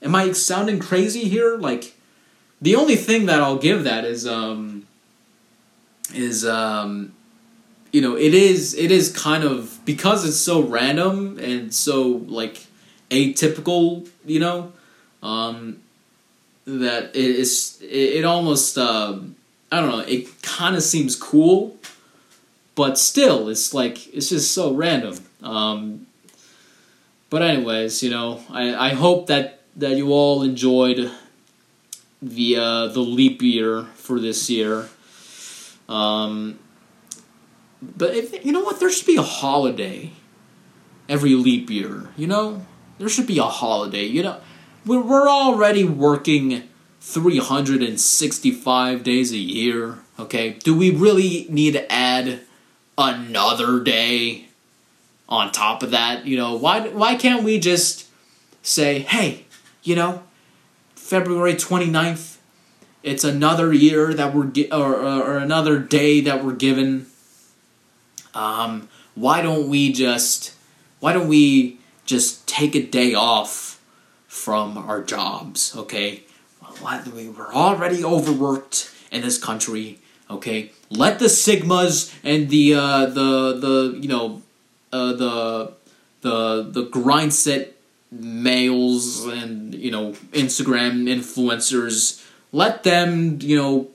[0.00, 1.56] Am I sounding crazy here?
[1.56, 1.96] Like
[2.62, 4.86] the only thing that I'll give that is um
[6.14, 7.12] is um
[7.92, 12.66] you know it is it is kind of because it's so random and so like
[13.10, 14.72] atypical you know
[15.24, 15.80] um
[16.66, 19.34] that it is it, it almost um
[19.70, 21.76] i don't know it kind of seems cool
[22.74, 26.06] but still it's like it's just so random um
[27.30, 31.10] but anyways you know i i hope that that you all enjoyed
[32.20, 34.88] the uh the leap year for this year
[35.88, 36.58] um
[37.80, 38.80] but if, you know what?
[38.80, 40.12] There should be a holiday
[41.08, 42.08] every leap year.
[42.16, 42.66] You know,
[42.98, 44.04] there should be a holiday.
[44.04, 44.40] You know,
[44.84, 46.68] we're we're already working
[47.00, 49.98] three hundred and sixty-five days a year.
[50.18, 52.40] Okay, do we really need to add
[52.96, 54.48] another day
[55.28, 56.26] on top of that?
[56.26, 58.06] You know, why why can't we just
[58.62, 59.44] say, hey,
[59.82, 60.22] you know,
[60.94, 62.36] February 29th,
[63.02, 67.06] it's another year that we're gi- or, or, or another day that we're given
[68.34, 70.54] um, why don't we just
[71.00, 73.80] why don't we just take a day off
[74.26, 76.22] from our jobs okay
[77.14, 79.98] we were already overworked in this country
[80.30, 84.42] okay let the sigmas and the uh, the the you know
[84.92, 85.72] uh, the
[86.20, 87.74] the the grind set
[88.10, 93.88] males and you know instagram influencers let them you know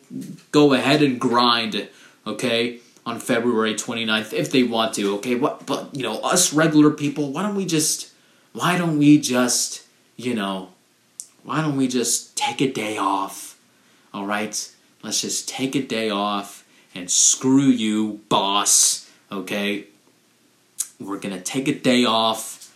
[0.51, 1.87] go ahead and grind
[2.27, 5.35] okay on February 29th if they want to, okay?
[5.35, 8.11] What but you know, us regular people, why don't we just
[8.53, 9.83] why don't we just,
[10.15, 10.69] you know,
[11.43, 13.57] why don't we just take a day off?
[14.13, 14.71] All right?
[15.01, 19.85] Let's just take a day off and screw you, boss, okay?
[20.99, 22.73] We're going to take a day off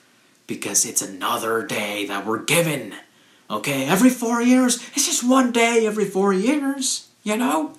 [0.47, 2.93] because it's another day that we're given.
[3.49, 7.77] Okay, every 4 years, it's just one day every 4 years, you know?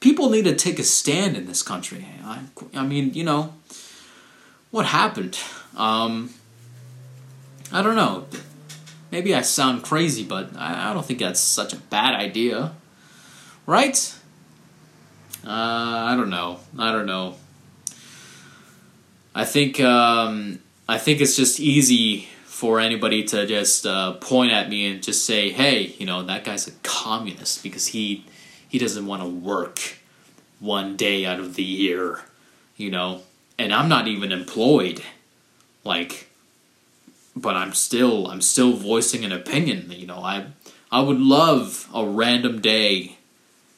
[0.00, 2.06] people need to take a stand in this country.
[2.24, 2.40] I,
[2.74, 3.52] I mean, you know,
[4.70, 5.38] what happened?
[5.76, 6.30] Um,
[7.70, 8.26] I don't know.
[9.10, 12.72] Maybe I sound crazy, but I, don't think that's such a bad idea.
[13.66, 14.14] Right?
[15.44, 16.60] Uh, I don't know.
[16.78, 17.36] I don't know.
[19.34, 24.68] I think um, I think it's just easy for anybody to just uh, point at
[24.68, 28.24] me and just say, "Hey, you know that guy's a communist because he
[28.68, 29.98] he doesn't want to work
[30.58, 32.20] one day out of the year,
[32.76, 33.22] you know,
[33.58, 35.02] and I'm not even employed.
[35.84, 36.29] Like,
[37.36, 39.90] but I'm still I'm still voicing an opinion.
[39.90, 40.46] You know, I
[40.90, 43.16] I would love a random day,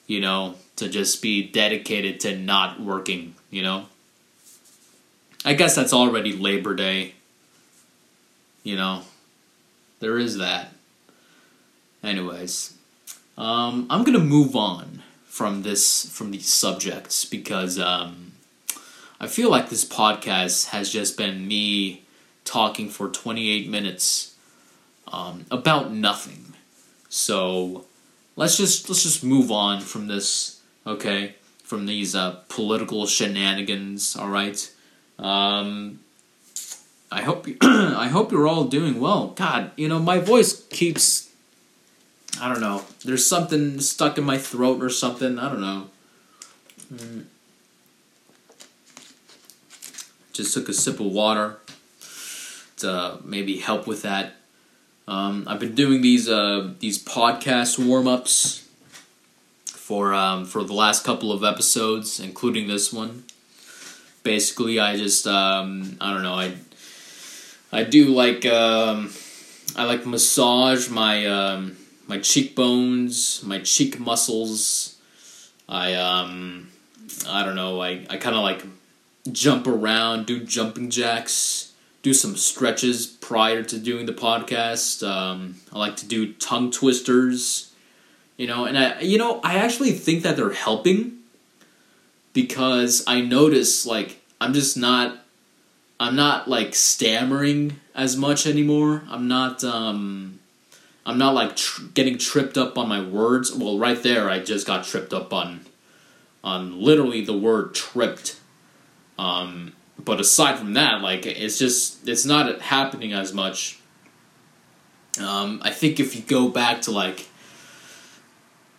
[0.06, 3.34] you know, to just be dedicated to not working.
[3.50, 3.86] You know,
[5.44, 7.14] I guess that's already Labor Day.
[8.62, 9.02] You know,
[10.00, 10.72] there is that.
[12.02, 12.74] Anyways,
[13.36, 18.32] um, I'm gonna move on from this from these subjects because um,
[19.20, 22.02] I feel like this podcast has just been me
[22.44, 24.34] talking for 28 minutes
[25.08, 26.54] um, about nothing.
[27.08, 27.84] So
[28.36, 31.34] let's just let's just move on from this, okay?
[31.62, 34.16] From these uh, political shenanigans.
[34.16, 34.70] All right.
[35.18, 36.00] Um,
[37.10, 39.28] I hope I hope you're all doing well.
[39.28, 41.30] God, you know my voice keeps.
[42.40, 42.82] I don't know.
[43.04, 45.38] There's something stuck in my throat or something.
[45.38, 45.90] I don't know.
[46.92, 47.24] Mm.
[50.32, 51.58] Just took a sip of water
[52.82, 54.34] to maybe help with that.
[55.08, 58.68] Um, I've been doing these uh, these podcast warm ups
[59.66, 63.24] for um, for the last couple of episodes, including this one.
[64.22, 66.54] Basically, I just um, I don't know I
[67.72, 69.12] I do like um,
[69.74, 74.96] I like massage my um, my cheekbones, my cheek muscles.
[75.68, 76.68] I um
[77.28, 78.64] I don't know, I, I kinda like
[79.30, 81.71] jump around, do jumping jacks,
[82.02, 85.06] do some stretches prior to doing the podcast.
[85.06, 87.72] Um, I like to do tongue twisters,
[88.36, 91.18] you know, and I you know, I actually think that they're helping
[92.32, 95.18] because I notice like I'm just not
[96.00, 99.04] I'm not like stammering as much anymore.
[99.08, 100.40] I'm not um
[101.06, 103.52] I'm not like tr- getting tripped up on my words.
[103.52, 105.60] Well, right there I just got tripped up on
[106.42, 108.40] on literally the word tripped.
[109.18, 113.78] Um but aside from that, like it's just it's not happening as much.
[115.20, 117.28] Um, I think if you go back to like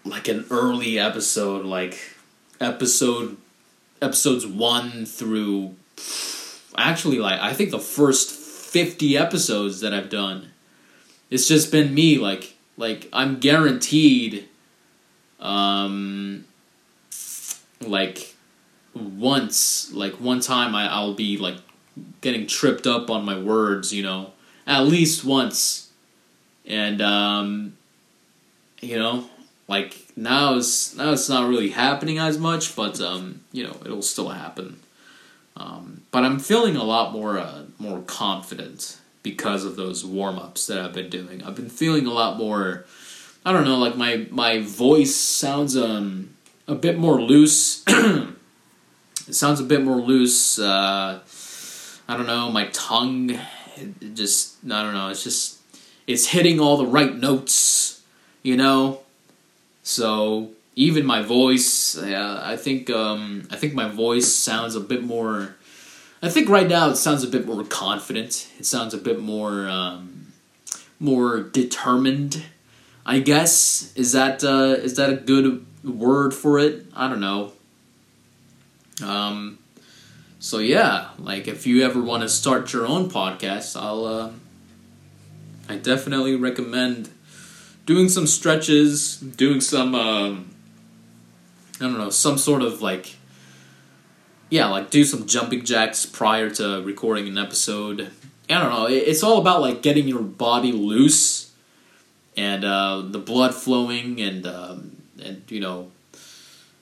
[0.06, 1.98] like an early episode, like
[2.60, 3.38] episode
[4.02, 5.76] episodes one through
[6.78, 10.52] actually like I think the first fifty episodes that I've done,
[11.30, 14.50] it's just been me like like I'm guaranteed
[15.40, 16.46] um
[17.82, 18.33] like
[18.96, 21.58] once like one time I, I'll be like
[22.22, 24.34] getting tripped up on my words, you know,
[24.66, 25.92] at least once.
[26.66, 27.78] And um
[28.84, 29.26] you know,
[29.68, 34.02] like now it's now it's not really happening as much, but um, you know, it'll
[34.02, 34.80] still happen.
[35.56, 40.68] Um, but I'm feeling a lot more uh, more confident because of those warm ups
[40.68, 41.44] that I've been doing.
[41.44, 42.86] I've been feeling a lot more.
[43.46, 46.32] I don't know, like my my voice sounds um
[46.68, 47.84] a bit more loose.
[49.28, 50.60] it sounds a bit more loose.
[50.60, 51.20] Uh,
[52.08, 53.40] I don't know, my tongue
[54.14, 55.10] just I don't know.
[55.10, 55.60] It's just
[56.08, 58.02] it's hitting all the right notes.
[58.42, 59.00] You know,
[59.84, 65.04] so even my voice, yeah, I think um, I think my voice sounds a bit
[65.04, 65.56] more.
[66.22, 68.48] I think right now it sounds a bit more confident.
[68.60, 70.34] It sounds a bit more um,
[71.00, 72.44] more determined.
[73.06, 76.86] I guess is that uh, is that a good word for it?
[76.96, 77.54] I don't know.
[79.02, 79.60] Um,
[80.40, 84.32] so yeah, like if you ever want to start your own podcast, I'll uh,
[85.70, 87.10] I definitely recommend
[87.86, 90.54] doing some stretches, doing some um,
[91.80, 93.16] I don't know, some sort of like
[94.50, 98.12] yeah, like do some jumping jacks prior to recording an episode.
[98.50, 98.86] I don't know.
[98.86, 101.52] It's all about like getting your body loose
[102.38, 105.92] and uh, the blood flowing and um, and you know,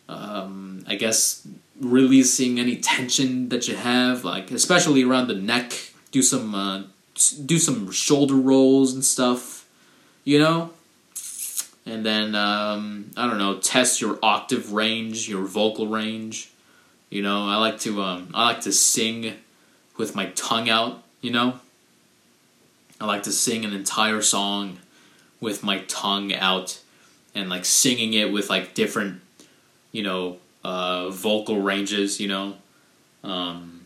[0.09, 1.47] um, I guess
[1.81, 5.73] releasing any tension that you have, like especially around the neck.
[6.11, 6.83] Do some uh,
[7.45, 9.67] do some shoulder rolls and stuff.
[10.23, 10.69] You know,
[11.85, 16.51] and then um, I don't know, test your octave range, your vocal range.
[17.09, 19.33] You know, I like to um, I like to sing
[19.97, 21.03] with my tongue out.
[21.21, 21.59] You know,
[22.99, 24.77] I like to sing an entire song
[25.39, 26.79] with my tongue out,
[27.33, 29.21] and like singing it with like different,
[29.91, 32.19] you know, uh, vocal ranges.
[32.19, 32.55] You know,
[33.23, 33.85] um,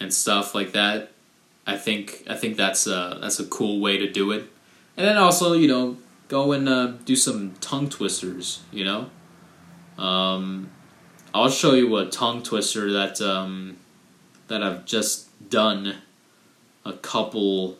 [0.00, 1.12] and stuff like that.
[1.66, 4.44] I think I think that's a that's a cool way to do it,
[4.96, 8.62] and then also you know go and uh, do some tongue twisters.
[8.72, 9.10] You know,
[10.02, 10.70] um,
[11.34, 13.76] I'll show you a tongue twister that um,
[14.48, 15.96] that I've just done
[16.84, 17.76] a couple,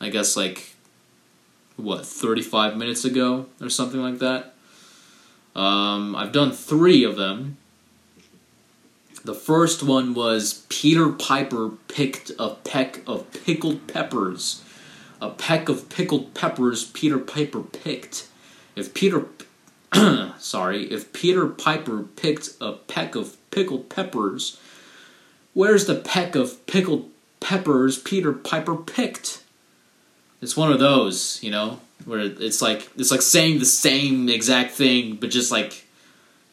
[0.00, 0.74] I guess like
[1.76, 4.53] what thirty five minutes ago or something like that.
[5.54, 7.56] Um, I've done three of them.
[9.24, 14.62] The first one was Peter Piper picked a peck of pickled peppers
[15.24, 18.28] a peck of pickled peppers Peter Piper picked.
[18.76, 19.26] If Peter
[20.38, 24.58] sorry, if Peter Piper picked a peck of pickled peppers,
[25.54, 29.42] where's the peck of pickled peppers Peter Piper picked?
[30.42, 34.72] It's one of those, you know, where it's like it's like saying the same exact
[34.72, 35.84] thing but just like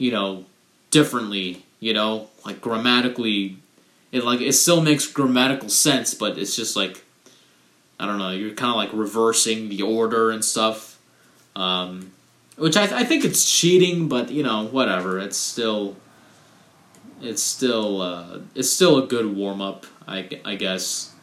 [0.02, 0.46] you know,
[0.90, 3.58] differently, you know, like grammatically
[4.12, 7.04] it like it still makes grammatical sense, but it's just like
[8.00, 8.32] I don't know.
[8.32, 11.00] You're kind of like reversing the order and stuff,
[11.56, 12.12] um,
[12.58, 15.20] which I, th- I think it's cheating, but you know whatever.
[15.20, 15.96] It's still
[17.22, 19.86] it's still uh, it's still a good warm up.
[20.08, 21.14] I, I guess.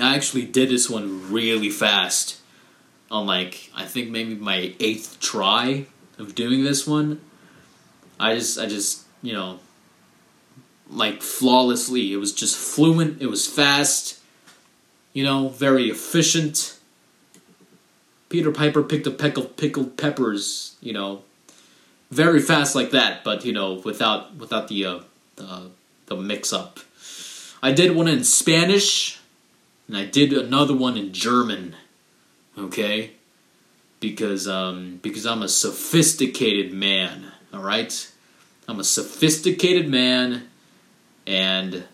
[0.00, 2.39] I actually did this one really fast
[3.10, 5.86] on like I think maybe my eighth try
[6.18, 7.20] of doing this one.
[8.18, 9.60] I just I just you know
[10.88, 12.12] like flawlessly.
[12.12, 13.22] It was just fluent.
[13.22, 14.20] It was fast
[15.12, 16.78] you know, very efficient.
[18.28, 21.22] Peter Piper picked a peck of pickled peppers, you know,
[22.10, 25.00] very fast like that, but you know, without without the uh,
[25.36, 25.70] the,
[26.06, 26.80] the mix up.
[27.62, 29.20] I did one in Spanish,
[29.86, 31.76] and I did another one in German.
[32.60, 33.12] Okay,
[34.00, 37.32] because um because I'm a sophisticated man.
[37.54, 38.10] All right,
[38.68, 40.48] I'm a sophisticated man,
[41.26, 41.84] and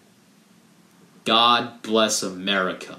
[1.24, 2.98] God bless America.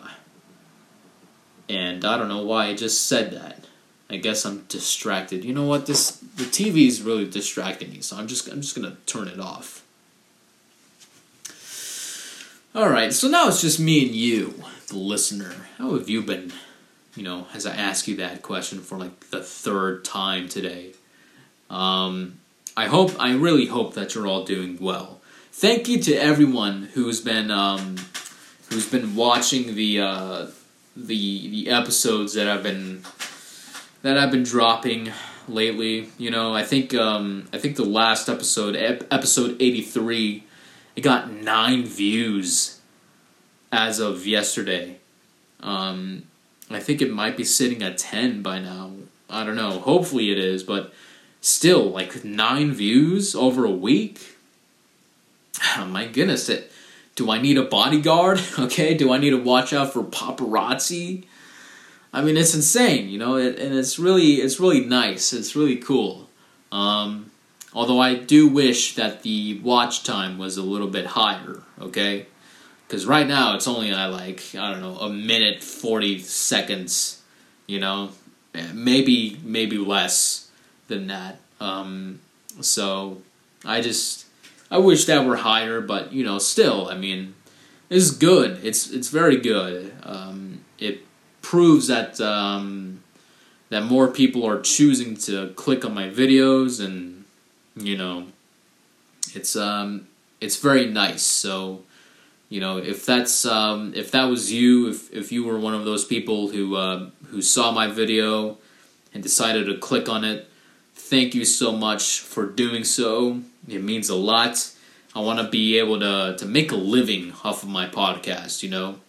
[1.70, 3.66] And I don't know why I just said that.
[4.10, 5.44] I guess I'm distracted.
[5.44, 5.86] You know what?
[5.86, 9.42] This the TV is really distracting me, so I'm just I'm just gonna turn it
[9.42, 9.84] off.
[12.74, 15.54] All right, so now it's just me and you, the listener.
[15.78, 16.54] How have you been?
[17.18, 20.94] You know, as I ask you that question for like the third time today.
[21.70, 22.40] Um,
[22.78, 25.20] I hope, I really hope that you're all doing well.
[25.52, 27.96] Thank you to everyone who's been um,
[28.70, 30.46] who's been watching the uh,
[30.96, 33.02] the the episodes that I've been
[34.04, 35.12] that I've been dropping
[35.48, 36.10] lately.
[36.20, 40.44] You know, I think um, I think the last episode, ep- episode eighty three,
[40.96, 42.80] it got nine views
[43.72, 45.00] as of yesterday.
[45.62, 46.27] Um,
[46.70, 48.92] I think it might be sitting at ten by now.
[49.30, 49.80] I don't know.
[49.80, 50.94] Hopefully it is, but
[51.42, 54.38] still, like nine views over a week.
[55.76, 56.50] Oh my goodness!
[56.50, 56.72] It.
[57.16, 58.40] Do I need a bodyguard?
[58.60, 58.94] Okay.
[58.94, 61.24] Do I need to watch out for paparazzi?
[62.14, 65.34] I mean, it's insane, you know, it, and it's really it's really nice.
[65.34, 66.28] It's really cool.
[66.72, 67.32] Um,
[67.74, 71.62] although I do wish that the watch time was a little bit higher.
[71.80, 72.28] Okay,
[72.88, 77.22] because right now it's only at like I don't know a minute forty seconds.
[77.68, 78.12] You know,
[78.74, 80.50] maybe maybe less
[80.88, 81.40] than that.
[81.60, 82.20] Um,
[82.62, 83.22] so
[83.66, 84.26] I just
[84.70, 87.36] I wish that were higher, but you know, still, I mean,
[87.90, 88.64] it's good.
[88.64, 89.94] It's it's very good.
[90.04, 91.02] Um, it
[91.42, 93.02] proves that um,
[93.70, 97.26] that more people are choosing to click on my videos, and
[97.76, 98.28] you know,
[99.34, 100.08] it's um,
[100.42, 101.24] it's very nice.
[101.24, 101.84] So,
[102.50, 105.86] you know, if that's um, if that was you, if if you were one of
[105.86, 108.58] those people who uh, who saw my video
[109.14, 110.50] and decided to click on it,
[110.96, 113.42] thank you so much for doing so.
[113.68, 114.72] It means a lot.
[115.16, 118.64] I want to be able to to make a living off of my podcast.
[118.64, 119.00] You know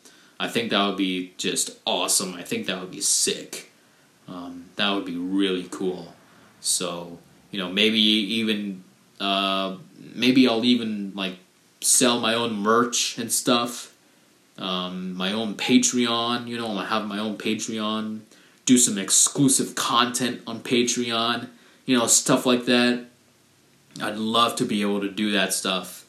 [0.41, 2.35] I think that would be just awesome.
[2.35, 3.73] I think that would be sick.
[4.29, 6.15] Um, that would be really cool.
[6.61, 7.19] So
[7.51, 8.85] you know, maybe even
[9.21, 9.77] uh,
[10.15, 11.39] maybe I'll even like
[11.81, 13.95] sell my own merch and stuff.
[14.57, 16.49] Um, my own Patreon.
[16.49, 18.21] You know, I have my own Patreon.
[18.65, 21.49] Do some exclusive content on Patreon.
[21.87, 23.07] You know, stuff like that.
[24.01, 26.05] I'd love to be able to do that stuff.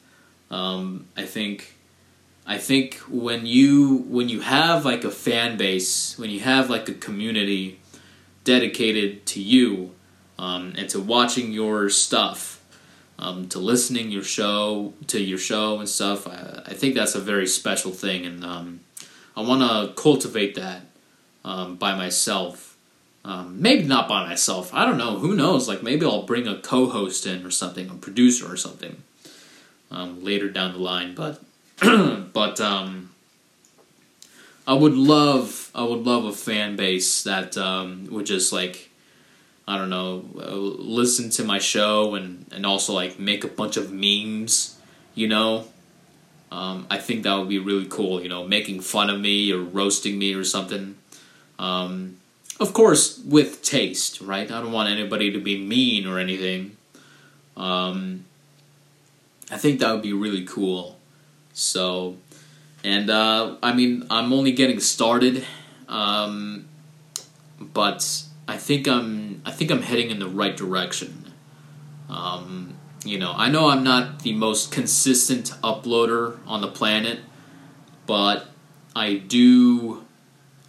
[0.52, 1.76] Um, I think
[2.46, 6.90] I think when you when you have like a fan base, when you have like
[6.90, 7.80] a community
[8.44, 9.94] dedicated to you
[10.40, 12.59] um, and to watching your stuff,
[13.20, 17.20] um, to listening your show to your show and stuff, I, I think that's a
[17.20, 18.80] very special thing, and um,
[19.38, 20.84] I want to cultivate that
[21.46, 22.78] um, by myself.
[23.26, 24.74] Um, maybe not by myself.
[24.74, 25.20] I don't know.
[25.20, 25.68] Who knows?
[25.68, 29.04] Like maybe I'll bring a co-host in or something, a producer or something
[29.92, 31.42] um, later down the line, but.
[32.34, 33.10] but um,
[34.68, 37.56] I would love I would love a fan base that
[38.12, 38.89] would just like
[39.70, 43.78] I don't know uh, listen to my show and and also like make a bunch
[43.78, 44.80] of memes,
[45.14, 45.66] you know.
[46.52, 49.60] Um, I think that would be really cool, you know, making fun of me or
[49.60, 50.98] roasting me or something.
[51.60, 52.18] Um,
[52.60, 54.50] of course, with taste, right?
[54.52, 56.76] I don't want anybody to be mean or anything.
[57.56, 58.26] Um,
[59.52, 60.98] I think that would be really cool.
[61.54, 62.18] So,
[62.84, 65.46] and uh, I mean, I'm only getting started,
[65.88, 66.68] um,
[67.60, 71.32] but I think I'm I think I'm heading in the right direction.
[72.10, 77.20] Um, you know, I know I'm not the most consistent uploader on the planet,
[78.08, 78.48] but
[78.96, 80.04] I do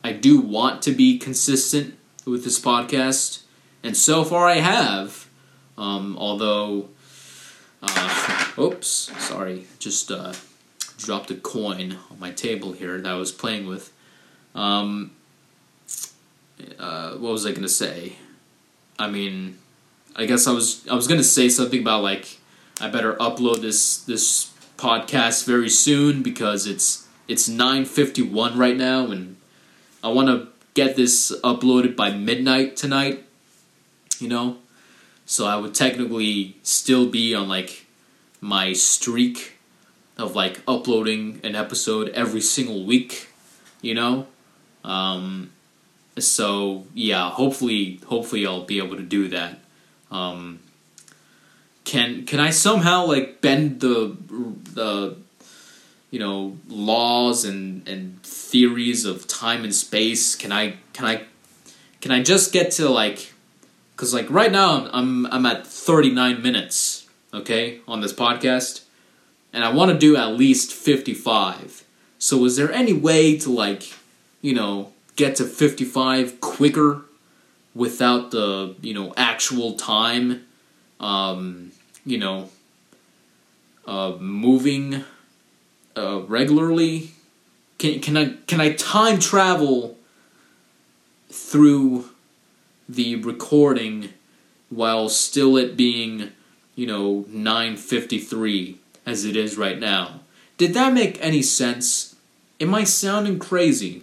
[0.05, 3.45] I do want to be consistent with this podcast,
[3.83, 5.31] and so far I have.
[5.79, 6.91] Um, although,
[7.83, 10.35] uh, oops, sorry, just uh,
[10.99, 13.91] dropped a coin on my table here that I was playing with.
[14.55, 15.13] Um,
[16.79, 18.17] uh, what was I gonna say?
[18.99, 19.59] I mean,
[20.17, 22.39] I guess I was I was gonna say something about like
[22.81, 28.77] I better upload this this podcast very soon because it's it's nine fifty one right
[28.77, 29.37] now and
[30.03, 33.25] I want to get this uploaded by midnight tonight.
[34.19, 34.59] You know,
[35.25, 37.87] so I would technically still be on like
[38.41, 39.59] my streak
[40.19, 43.29] of like uploading an episode every single week,
[43.81, 44.27] you know?
[44.85, 45.51] Um,
[46.19, 49.59] so yeah, hopefully hopefully I'll be able to do that.
[50.11, 50.61] Um,
[51.85, 54.17] can can I somehow like bend the
[54.75, 55.17] the
[56.11, 60.35] you know laws and and theories of time and space?
[60.35, 61.25] Can I can I
[62.01, 63.33] can I just get to like
[63.97, 68.83] cuz like right now I'm I'm at 39 minutes, okay, on this podcast
[69.53, 71.85] and I want to do at least 55.
[72.19, 73.93] So is there any way to like,
[74.43, 77.03] you know, get to 55 quicker
[77.75, 80.47] without the, you know, actual time
[81.01, 81.73] um,
[82.05, 82.51] you know,
[83.87, 85.05] uh, moving
[85.97, 87.11] uh, regularly?
[87.79, 89.97] Can can I can I time travel
[91.31, 92.11] through
[92.89, 94.11] the recording
[94.69, 96.31] while still it being,
[96.75, 100.21] you know, 953 as it is right now.
[100.59, 102.17] Did that make any sense?
[102.61, 104.03] Am I sounding crazy?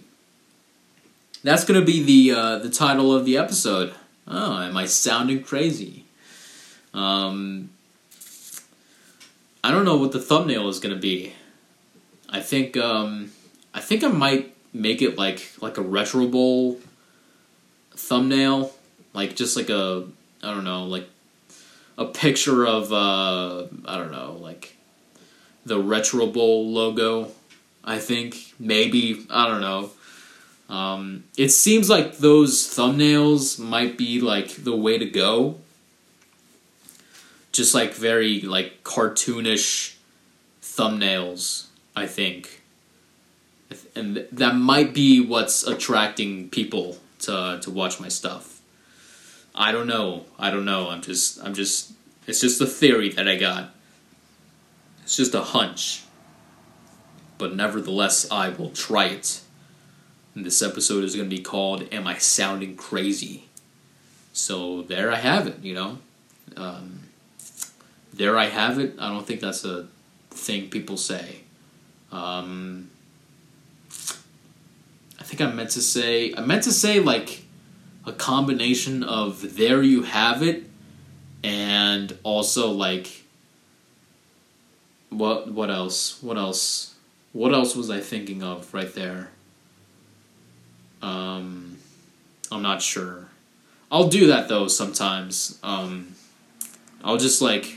[1.42, 3.94] That's gonna be the uh, the title of the episode.
[4.26, 6.04] Oh, am I sounding crazy?
[6.92, 7.70] Um,
[9.62, 11.32] I don't know what the thumbnail is gonna be.
[12.28, 13.32] I think um,
[13.72, 16.78] I think I might make it like like a retro bowl
[17.92, 18.72] thumbnail,
[19.12, 20.04] like just like a
[20.42, 21.08] I don't know like
[21.96, 24.76] a picture of uh, I don't know like
[25.64, 27.30] the retro bowl logo.
[27.84, 29.90] I think maybe I don't know.
[30.68, 35.56] Um, it seems like those thumbnails might be like the way to go.
[37.52, 39.96] Just like very like cartoonish
[40.62, 41.66] thumbnails,
[41.96, 42.62] I think.
[43.94, 48.60] And that might be what's attracting people to to watch my stuff.
[49.54, 50.26] I don't know.
[50.38, 50.88] I don't know.
[50.90, 51.92] I'm just I'm just
[52.26, 53.70] it's just a theory that I got.
[55.02, 56.04] It's just a hunch.
[57.38, 59.40] But nevertheless, I will try it.
[60.42, 63.44] This episode is going to be called Am I Sounding Crazy?
[64.32, 65.98] So there I have it, you know.
[66.56, 67.00] Um,
[68.12, 68.94] there I have it.
[68.98, 69.88] I don't think that's a
[70.30, 71.40] thing people say.
[72.12, 72.90] Um,
[75.18, 77.42] I think I meant to say, I meant to say like
[78.06, 80.64] a combination of there you have it
[81.42, 83.24] and also like
[85.10, 86.22] what what else?
[86.22, 86.94] What else?
[87.32, 89.30] What else was I thinking of right there?
[91.02, 91.78] Um,
[92.50, 93.28] I'm not sure.
[93.90, 95.58] I'll do that though sometimes.
[95.62, 96.14] Um,
[97.02, 97.76] I'll just like.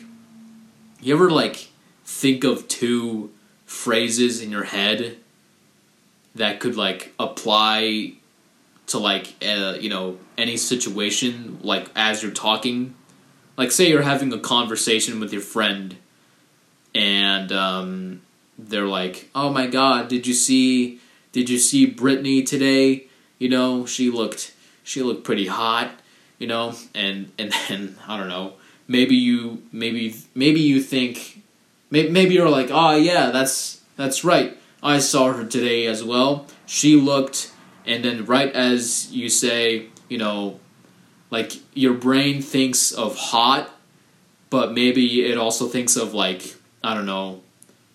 [1.02, 1.68] You ever like
[2.06, 3.32] think of two
[3.66, 5.18] phrases in your head
[6.36, 8.14] that could like apply
[8.88, 12.94] to like uh, you know any situation like as you're talking
[13.58, 15.96] like say you're having a conversation with your friend
[16.94, 18.22] and um,
[18.58, 21.00] they're like oh my god did you see
[21.32, 23.08] did you see Brittany today
[23.42, 25.90] you know she looked she looked pretty hot
[26.38, 28.54] you know and and then I don't know
[28.88, 31.42] maybe you maybe maybe you think
[31.90, 34.58] maybe you're like oh yeah that's that's right.
[34.84, 36.48] I saw her today as well.
[36.66, 37.52] She looked
[37.86, 40.60] and then right as you say you know
[41.30, 43.70] like your brain thinks of hot
[44.50, 47.42] but maybe it also thinks of like i don't know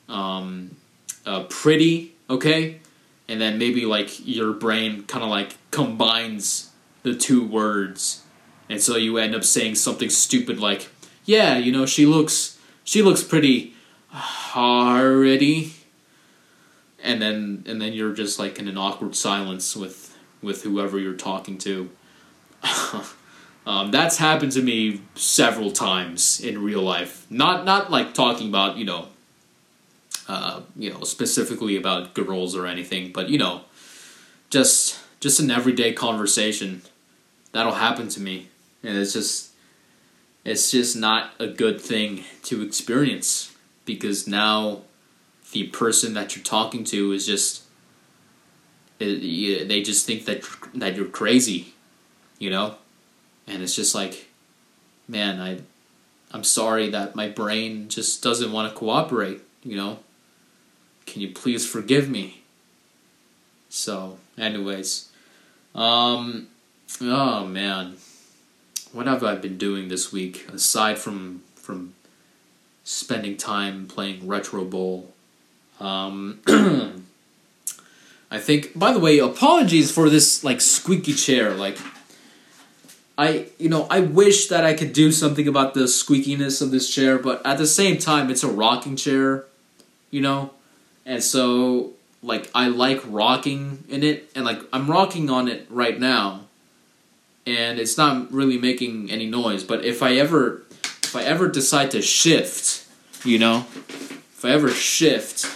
[0.09, 0.77] um,
[1.25, 2.81] uh, pretty okay
[3.29, 6.71] and then maybe like your brain kind of like combines
[7.03, 8.23] the two words.
[8.69, 10.89] And so you end up saying something stupid like
[11.25, 13.75] yeah you know she looks she looks pretty
[14.09, 15.75] hardy
[17.03, 21.15] and then and then you're just like in an awkward silence with with whoever you're
[21.15, 21.91] talking to.
[23.67, 27.27] Um, that's happened to me several times in real life.
[27.29, 29.09] Not not like talking about you know
[30.29, 33.63] uh, you know specifically about girls or anything but you know
[34.51, 36.83] just just an everyday conversation.
[37.53, 38.49] That'll happen to me.
[38.83, 39.51] And it's just
[40.45, 43.55] it's just not a good thing to experience
[43.85, 44.83] because now
[45.53, 47.63] the person that you're talking to is just
[48.99, 50.43] it, they just think that
[50.75, 51.75] that you're crazy,
[52.39, 52.77] you know,
[53.47, 54.29] and it's just like,
[55.09, 55.61] man, I,
[56.33, 59.99] I'm sorry that my brain just doesn't want to cooperate, you know.
[61.07, 62.43] Can you please forgive me?
[63.69, 65.11] So, anyways,
[65.75, 66.49] um,
[67.01, 67.97] oh man,
[68.93, 71.95] what have I been doing this week aside from from
[72.85, 75.13] spending time playing Retro Bowl?
[75.81, 76.41] Um,
[78.31, 78.77] I think.
[78.79, 81.53] By the way, apologies for this like squeaky chair.
[81.55, 81.79] Like,
[83.19, 86.93] I you know I wish that I could do something about the squeakiness of this
[86.93, 89.45] chair, but at the same time, it's a rocking chair,
[90.11, 90.53] you know,
[91.07, 91.93] and so
[92.23, 96.43] like I like rocking in it, and like I'm rocking on it right now,
[97.47, 99.65] and it's not really making any noise.
[99.65, 100.63] But if I ever
[101.05, 102.87] if I ever decide to shift,
[103.25, 105.47] you know, if I ever shift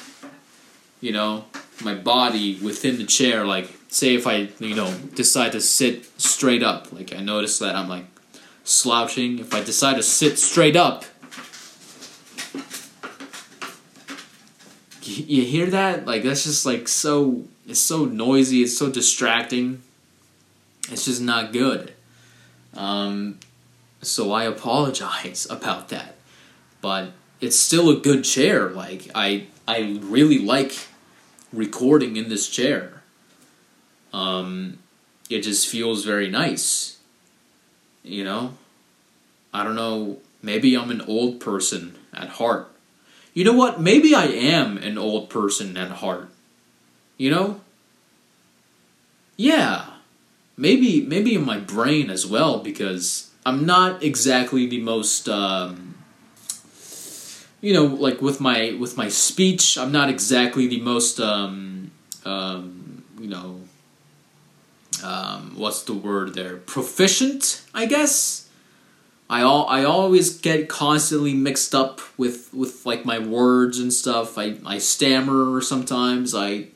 [1.00, 1.44] you know,
[1.82, 3.46] my body within the chair.
[3.46, 7.74] Like, say if I, you know, decide to sit straight up, like I notice that
[7.74, 8.04] I'm like
[8.64, 9.38] slouching.
[9.38, 11.04] If I decide to sit straight up,
[15.02, 16.06] you hear that?
[16.06, 17.44] Like that's just like so.
[17.66, 18.62] It's so noisy.
[18.62, 19.82] It's so distracting.
[20.90, 21.92] It's just not good.
[22.74, 23.38] Um,
[24.02, 26.16] so I apologize about that,
[26.80, 28.68] but it's still a good chair.
[28.70, 30.88] Like I, I really like
[31.52, 33.02] recording in this chair.
[34.12, 34.78] Um,
[35.28, 36.98] it just feels very nice.
[38.02, 38.54] You know?
[39.52, 40.18] I don't know.
[40.42, 42.69] Maybe I'm an old person at heart.
[43.34, 43.80] You know what?
[43.80, 46.30] Maybe I am an old person at heart.
[47.16, 47.60] You know?
[49.36, 49.86] Yeah.
[50.56, 55.94] maybe maybe in my brain as well because I'm not exactly the most um,
[57.60, 61.90] you know like with my with my speech I'm not exactly the most um,
[62.24, 63.60] um, you know
[65.02, 68.39] um, what's the word there proficient I guess
[69.30, 74.36] I all I always get constantly mixed up with with like my words and stuff
[74.36, 76.66] I I stammer sometimes I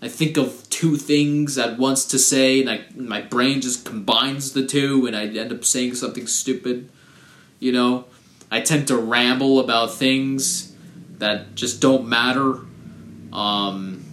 [0.00, 4.52] I think of two things at once to say, and I, my brain just combines
[4.52, 6.88] the two, and I end up saying something stupid.
[7.58, 8.04] You know,
[8.50, 10.72] I tend to ramble about things
[11.18, 12.60] that just don't matter.
[13.32, 14.04] Um,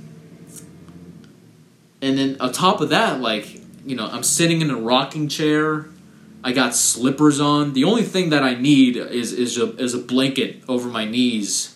[2.02, 5.86] and then on top of that, like you know, I'm sitting in a rocking chair.
[6.46, 7.74] I got slippers on.
[7.74, 11.76] The only thing that I need is is a, is a blanket over my knees.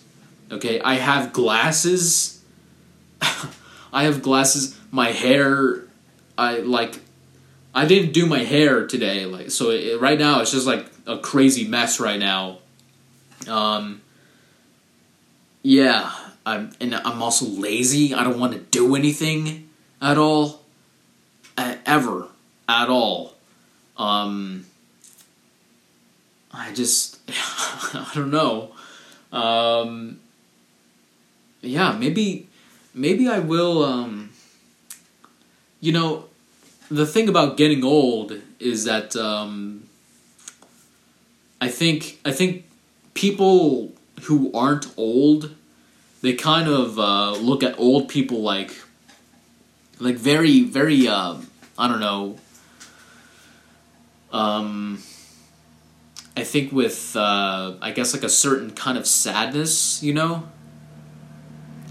[0.51, 2.43] Okay, I have glasses.
[3.91, 4.80] I have glasses.
[4.91, 5.86] My hair,
[6.38, 6.99] I like.
[7.74, 9.72] I didn't do my hair today, like so.
[9.72, 12.59] It, right now, it's just like a crazy mess right now.
[13.47, 14.03] Um.
[15.63, 16.11] Yeah,
[16.45, 18.13] I'm and I'm also lazy.
[18.13, 19.67] I don't want to do anything
[19.99, 20.61] at all,
[21.57, 22.28] ever
[22.67, 23.34] at all.
[24.00, 24.66] Um.
[26.52, 28.72] I just, I don't know.
[29.32, 30.20] Um.
[31.62, 32.47] Yeah, maybe
[32.93, 33.84] maybe I will.
[33.84, 34.32] Um,
[35.82, 36.26] you know,
[36.89, 39.88] the thing about getting old is that um,
[41.62, 42.66] I think I think
[43.14, 43.93] people
[44.24, 45.56] who aren't old,
[46.22, 48.76] they kind of uh, look at old people like
[50.00, 51.36] like very very uh,
[51.78, 52.38] I don't know.
[54.32, 55.01] Um,
[56.38, 60.47] I think with uh, I guess like a certain kind of sadness, you know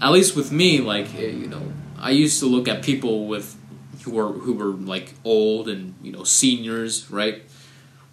[0.01, 3.55] at least with me, like eh, you know, I used to look at people with
[4.03, 7.43] who were who were like old and you know seniors, right?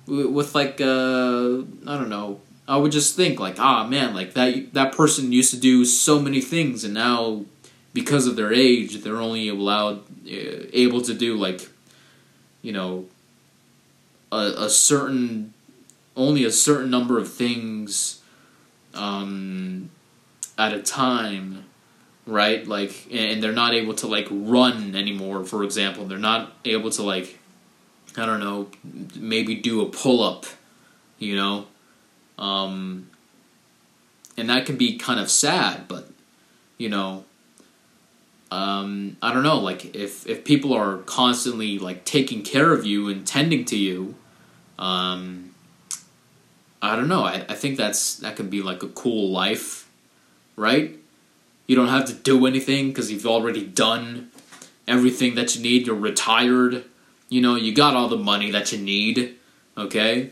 [0.06, 4.74] With like uh, I don't know, I would just think like, ah man, like that
[4.74, 7.44] that person used to do so many things, and now
[7.92, 11.68] because of their age, they're only allowed uh, able to do like,
[12.62, 13.06] you know,
[14.32, 15.54] a, a certain
[16.16, 18.22] only a certain number of things
[18.94, 19.90] um,
[20.56, 21.66] at a time
[22.26, 22.66] right?
[22.66, 25.44] Like, and they're not able to like run anymore.
[25.44, 27.38] For example, they're not able to like,
[28.16, 28.68] I don't know,
[29.14, 30.46] maybe do a pull up,
[31.18, 31.66] you know,
[32.38, 33.08] um,
[34.36, 35.88] and that can be kind of sad.
[35.88, 36.08] But
[36.78, 37.24] you know,
[38.50, 39.58] um, I don't know.
[39.58, 44.14] Like, if if people are constantly like taking care of you and tending to you,
[44.78, 45.54] um,
[46.80, 47.24] I don't know.
[47.24, 49.88] I, I think that's that can be like a cool life,
[50.56, 50.96] right?
[51.66, 54.30] You don't have to do anything because you've already done
[54.86, 55.86] everything that you need.
[55.86, 56.84] You're retired.
[57.28, 59.36] You know, you got all the money that you need.
[59.76, 60.30] Okay?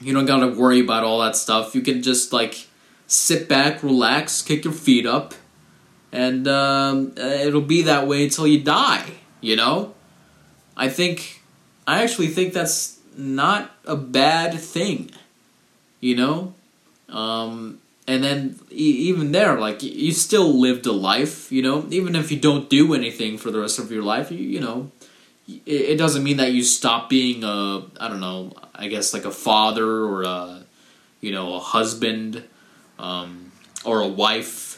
[0.00, 1.74] You don't got to worry about all that stuff.
[1.74, 2.66] You can just, like,
[3.06, 5.34] sit back, relax, kick your feet up,
[6.14, 9.04] and um, it'll be that way until you die.
[9.40, 9.94] You know?
[10.76, 11.42] I think.
[11.86, 15.10] I actually think that's not a bad thing.
[16.00, 16.54] You know?
[17.08, 22.30] Um, and then even there like you still lived a life you know even if
[22.30, 24.90] you don't do anything for the rest of your life you, you know
[25.46, 29.30] it, doesn't mean that you stop being a i don't know i guess like a
[29.30, 30.64] father or a
[31.20, 32.44] you know a husband
[32.98, 33.50] um,
[33.84, 34.73] or a wife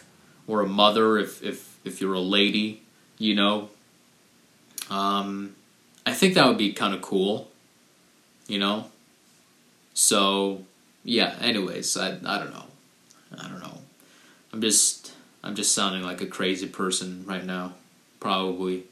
[0.47, 2.83] or a mother if if if you're a lady
[3.19, 3.69] you know
[4.91, 5.55] um,
[6.05, 7.51] i think that would be kind of cool
[8.47, 8.87] you know
[9.95, 10.63] so
[11.05, 12.67] yeah anyways i i don't know
[13.39, 13.79] I don't know.
[14.53, 17.75] I'm just I'm just sounding like a crazy person right now.
[18.21, 18.85] Probably.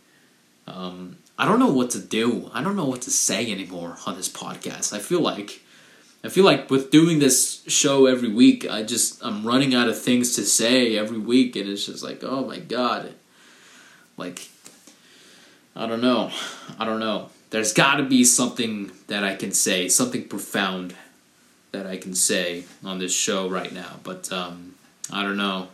[0.66, 2.50] Um, I don't know what to do.
[2.54, 4.92] I don't know what to say anymore on this podcast.
[4.92, 5.62] I feel like
[6.24, 10.00] I feel like with doing this show every week, I just I'm running out of
[10.00, 13.14] things to say every week and it's just like, oh my god.
[14.16, 14.48] Like
[15.76, 16.30] I don't know.
[16.78, 17.28] I don't know.
[17.50, 20.94] There's got to be something that I can say, something profound
[21.72, 24.76] that I can say on this show right now, but um,
[25.12, 25.68] I don't know.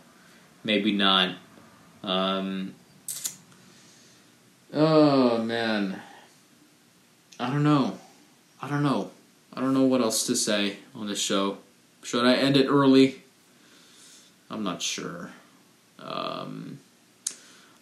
[0.65, 1.35] Maybe not.
[2.03, 2.75] Um,
[4.73, 6.01] oh man,
[7.39, 7.97] I don't know.
[8.61, 9.11] I don't know.
[9.53, 11.57] I don't know what else to say on this show.
[12.03, 13.23] Should I end it early?
[14.49, 15.31] I'm not sure.
[15.99, 16.79] Um,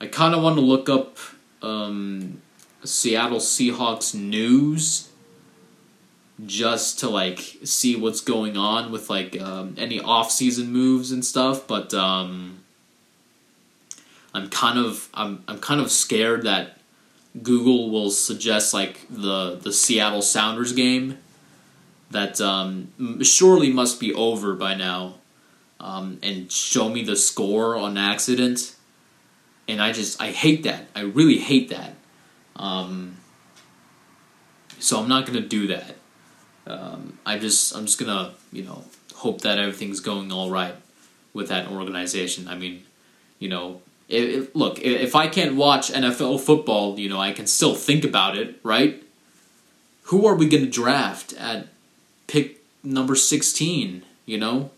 [0.02, 1.18] I kind of want to look up
[1.62, 2.42] um,
[2.84, 5.10] Seattle Seahawks news
[6.46, 11.68] just to like see what's going on with like um, any off-season moves and stuff
[11.68, 12.64] but um,
[14.34, 16.78] i'm kind of I'm, I'm kind of scared that
[17.44, 21.20] Google will suggest like the the Seattle Sounders game
[22.12, 22.92] that um,
[23.24, 25.16] surely must be over by now,
[25.80, 28.76] um, and show me the score on accident,
[29.68, 30.88] and I just I hate that.
[30.96, 31.96] I really hate that.
[32.56, 33.18] Um,
[34.80, 35.96] so I'm not gonna do that.
[36.66, 38.84] Um, I just I'm just gonna you know
[39.16, 40.76] hope that everything's going all right
[41.34, 42.48] with that organization.
[42.48, 42.84] I mean,
[43.38, 47.46] you know, it, it, look if I can't watch NFL football, you know, I can
[47.46, 49.04] still think about it, right?
[50.04, 51.68] Who are we gonna draft at
[52.30, 54.04] pick number sixteen?
[54.26, 54.72] You know,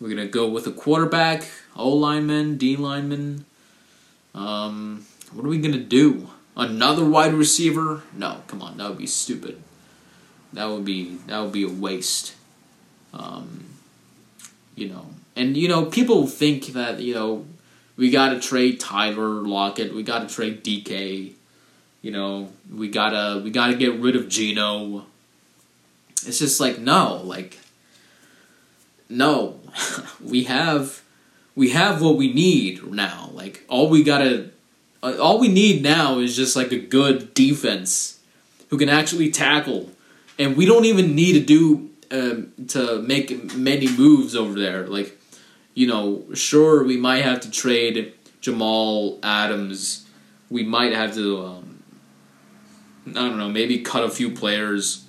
[0.00, 3.44] we're gonna go with a quarterback, O lineman, D lineman.
[4.34, 6.30] Um, what are we gonna do?
[6.56, 8.02] Another wide receiver?
[8.14, 9.62] No, come on, that would be stupid.
[10.52, 12.34] That would be that would be a waste.
[13.12, 13.64] Um,
[14.74, 17.44] you know, and you know, people think that you know
[17.96, 21.32] we got to trade Tyler Lockett, we got to trade DK.
[22.02, 25.06] You know, we gotta we gotta get rid of Geno.
[26.24, 27.58] It's just like no, like
[29.08, 29.60] no,
[30.24, 31.02] we have
[31.54, 33.30] we have what we need now.
[33.32, 34.50] Like all we gotta
[35.02, 38.20] uh, all we need now is just like a good defense
[38.68, 39.90] who can actually tackle,
[40.38, 44.86] and we don't even need to do um, to make many moves over there.
[44.86, 45.18] Like
[45.74, 50.06] you know, sure we might have to trade Jamal Adams.
[50.50, 51.44] We might have to.
[51.44, 51.82] Um,
[53.08, 55.05] I don't know, maybe cut a few players.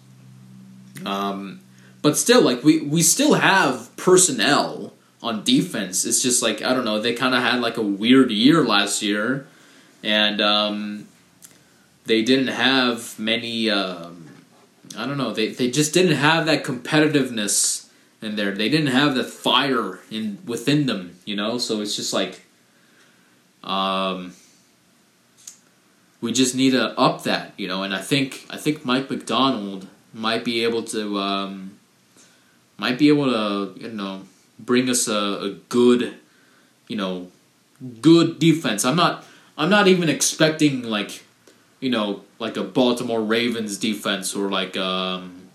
[1.06, 1.62] Um,
[2.02, 6.06] but still, like we we still have personnel on defense.
[6.06, 7.00] It's just like I don't know.
[7.00, 9.48] They kind of had like a weird year last year,
[10.04, 11.08] and um,
[12.06, 13.70] they didn't have many.
[13.70, 14.28] Um,
[14.98, 15.34] I don't know.
[15.34, 17.90] They they just didn't have that competitiveness
[18.22, 18.52] in there.
[18.52, 21.20] They didn't have that fire in within them.
[21.26, 21.58] You know.
[21.58, 22.42] So it's just like.
[23.64, 24.34] Um,
[26.22, 29.88] we just need to up that, you know, and I think I think Mike Macdonald
[30.18, 31.78] might be able to um,
[32.78, 34.24] might be able to you know
[34.60, 36.16] bring us a, a good
[36.88, 37.32] you know
[38.02, 38.84] good defense.
[38.84, 39.24] I'm not
[39.58, 41.24] I'm not even expecting like
[41.80, 45.50] you know like a Baltimore Ravens defense or like um,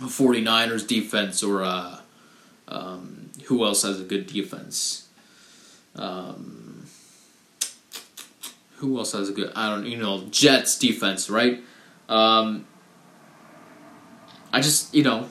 [0.00, 2.02] a 49ers defense or a,
[2.68, 5.08] um, who else has a good defense?
[5.94, 6.86] Um,
[8.76, 11.62] who else has a good I don't you know Jets defense, right?
[12.08, 12.66] Um,
[14.52, 15.28] I just you know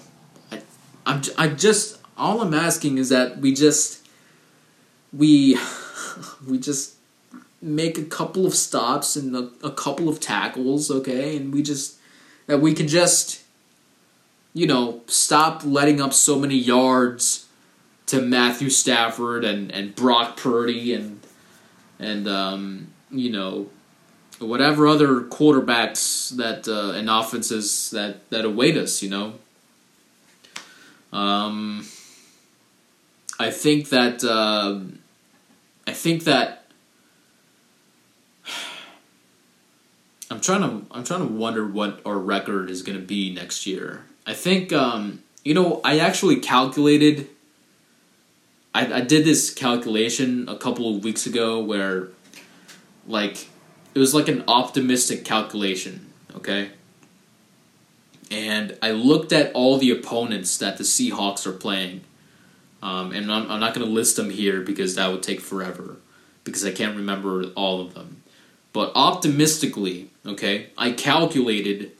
[0.52, 0.62] I
[1.06, 4.08] I'm I just all I'm asking is that we just
[5.14, 5.58] we
[6.48, 6.96] we just
[7.62, 11.98] make a couple of stops and a, a couple of tackles, okay, and we just
[12.48, 13.42] that we can just
[14.54, 17.48] you know stop letting up so many yards
[18.08, 21.22] to Matthew Stafford and and Brock Purdy and
[22.00, 23.70] and um, you know
[24.40, 29.34] whatever other quarterbacks that uh, and offenses that that await us, you know.
[31.12, 31.86] Um,
[33.40, 34.80] I think that uh,
[35.88, 36.66] I think that
[40.32, 43.66] I'm trying to I'm trying to wonder what our record is going to be next
[43.66, 44.06] year.
[44.26, 47.28] I think um, you know I actually calculated.
[48.72, 52.10] I, I did this calculation a couple of weeks ago where,
[53.08, 53.50] like,
[53.94, 56.12] it was like an optimistic calculation.
[56.36, 56.72] Okay.
[58.32, 62.02] And I looked at all the opponents that the Seahawks are playing,
[62.84, 65.98] um, and I'm, I'm not going to list them here because that would take forever
[66.44, 68.22] because I can't remember all of them.
[68.72, 71.92] But optimistically, okay, I calculated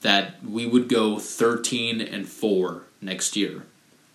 [0.00, 3.64] that we would go 13 and 4 next year.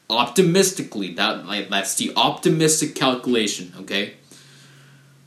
[0.09, 4.15] Optimistically, that like, that's the optimistic calculation, okay?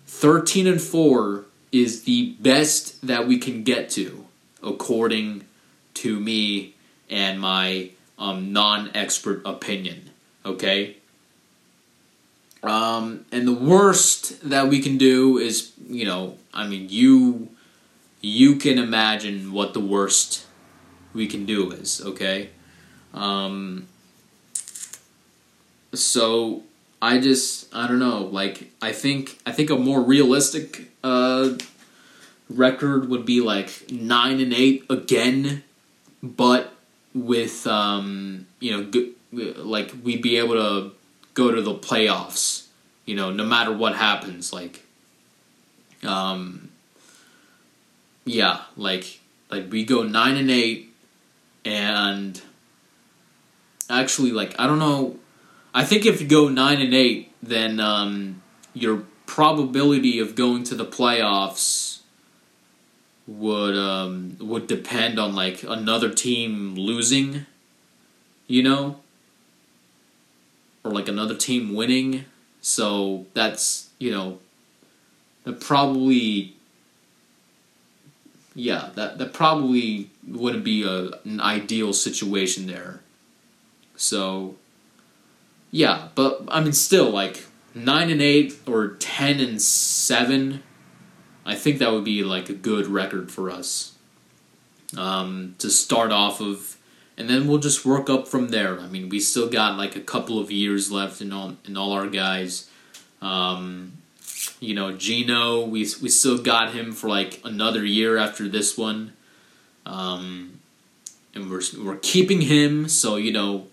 [0.06, 4.26] 13 and 4 is the best that we can get to
[4.62, 5.44] according
[5.94, 6.74] to me
[7.10, 10.10] and my um, non-expert opinion,
[10.44, 10.96] okay?
[12.62, 17.48] Um, and the worst that we can do is, you know, I mean, you
[18.20, 20.46] you can imagine what the worst
[21.12, 22.50] we can do is, okay?
[23.12, 23.88] Um,
[25.92, 26.62] so
[27.02, 31.54] I just I don't know, like I think I think a more realistic uh,
[32.48, 35.64] record would be like nine and eight again,
[36.22, 36.72] but
[37.12, 40.92] with um, you know, g- like we'd be able to
[41.34, 42.66] go to the playoffs,
[43.04, 44.52] you know, no matter what happens.
[44.52, 44.84] Like,
[46.04, 46.70] um,
[48.24, 49.18] yeah, like
[49.50, 50.94] like we go nine and eight,
[51.64, 52.40] and
[53.90, 55.16] actually, like I don't know.
[55.74, 58.42] I think if you go nine and eight, then um,
[58.74, 62.00] your probability of going to the playoffs
[63.26, 67.46] would um, would depend on like another team losing,
[68.46, 69.00] you know,
[70.84, 72.26] or like another team winning.
[72.60, 74.38] So that's you know,
[75.44, 76.54] that probably
[78.54, 83.00] yeah that that probably wouldn't be a, an ideal situation there.
[83.96, 84.56] So
[85.72, 90.62] yeah, but I mean still like nine and eight or ten and seven.
[91.44, 93.92] I think that would be like a good record for us
[94.96, 96.76] um, to start off of,
[97.16, 98.78] and then we'll just work up from there.
[98.78, 101.92] I mean, we still got like a couple of years left in all in all
[101.92, 102.68] our guys.
[103.20, 103.94] Um,
[104.60, 109.14] you know, Geno, we we still got him for like another year after this one,
[109.86, 110.60] um,
[111.34, 112.88] and we're we're keeping him.
[112.88, 113.68] So you know,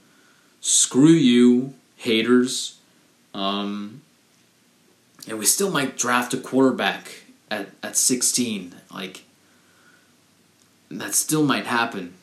[0.62, 2.78] screw you, haters.
[3.34, 4.02] Um,
[5.28, 8.74] and we still might draft a quarterback at, at 16.
[8.92, 9.26] Like,
[10.90, 12.16] that still might happen.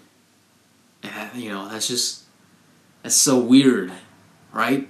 [1.02, 2.24] And, you know, that's just,
[3.02, 3.92] that's so weird,
[4.52, 4.88] right?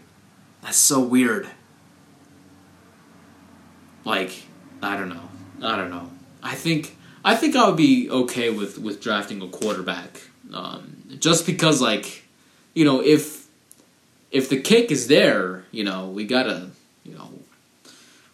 [0.63, 1.49] That's so weird.
[4.05, 4.45] Like,
[4.83, 5.29] I don't know.
[5.63, 6.11] I don't know.
[6.43, 10.23] I think, I think I would be okay with, with drafting a quarterback.
[10.55, 12.23] Um, just because, like,
[12.73, 13.46] you know, if,
[14.37, 16.69] if the cake is there, you know, we gotta,
[17.05, 17.31] you know,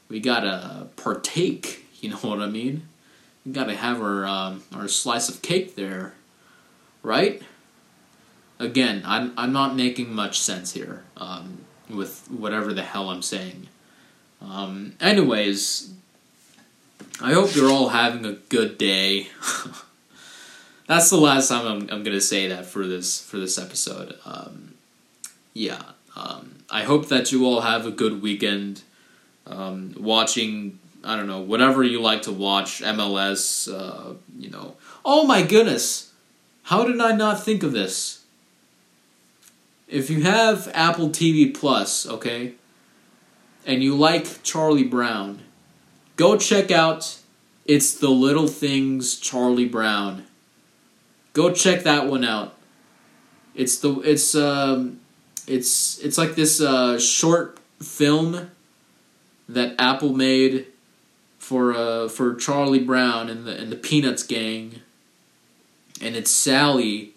[0.08, 1.86] we gotta partake.
[2.00, 2.88] You know what I mean?
[3.46, 6.14] We gotta have our um, our slice of cake there,
[7.04, 7.40] right?
[8.58, 13.68] Again, I'm I'm not making much sense here um, with whatever the hell I'm saying.
[14.40, 15.92] Um, anyways,
[17.20, 19.28] I hope you're all having a good day.
[20.88, 24.18] That's the last time I'm, I'm gonna say that for this for this episode.
[24.24, 24.71] Um,
[25.54, 25.82] yeah,
[26.16, 28.82] um, I hope that you all have a good weekend.
[29.46, 34.76] Um, watching I don't know, whatever you like to watch, MLS, uh, you know.
[35.04, 36.12] Oh my goodness!
[36.64, 38.24] How did I not think of this?
[39.88, 42.54] If you have Apple TV Plus, okay,
[43.66, 45.42] and you like Charlie Brown,
[46.16, 47.18] go check out
[47.64, 50.24] It's the Little Things Charlie Brown.
[51.32, 52.54] Go check that one out.
[53.54, 55.00] It's the it's um
[55.46, 58.50] it's it's like this uh, short film
[59.48, 60.66] that Apple made
[61.38, 64.80] for uh, for Charlie Brown and the and the Peanuts gang,
[66.00, 67.12] and it's Sally,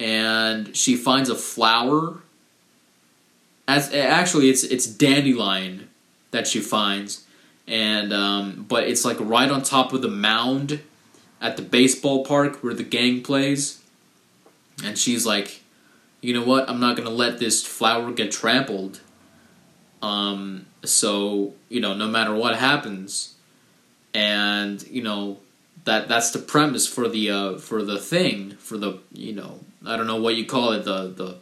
[0.00, 2.20] and she finds a flower.
[3.68, 5.88] As actually, it's it's dandelion
[6.30, 7.24] that she finds,
[7.66, 10.80] and um, but it's like right on top of the mound
[11.40, 13.82] at the baseball park where the gang plays,
[14.82, 15.62] and she's like,
[16.20, 16.68] you know what?
[16.68, 19.00] I'm not gonna let this flower get trampled.
[20.02, 23.34] Um, so you know, no matter what happens,
[24.14, 25.38] and you know
[25.84, 29.96] that that's the premise for the uh, for the thing for the you know I
[29.96, 31.36] don't know what you call it the the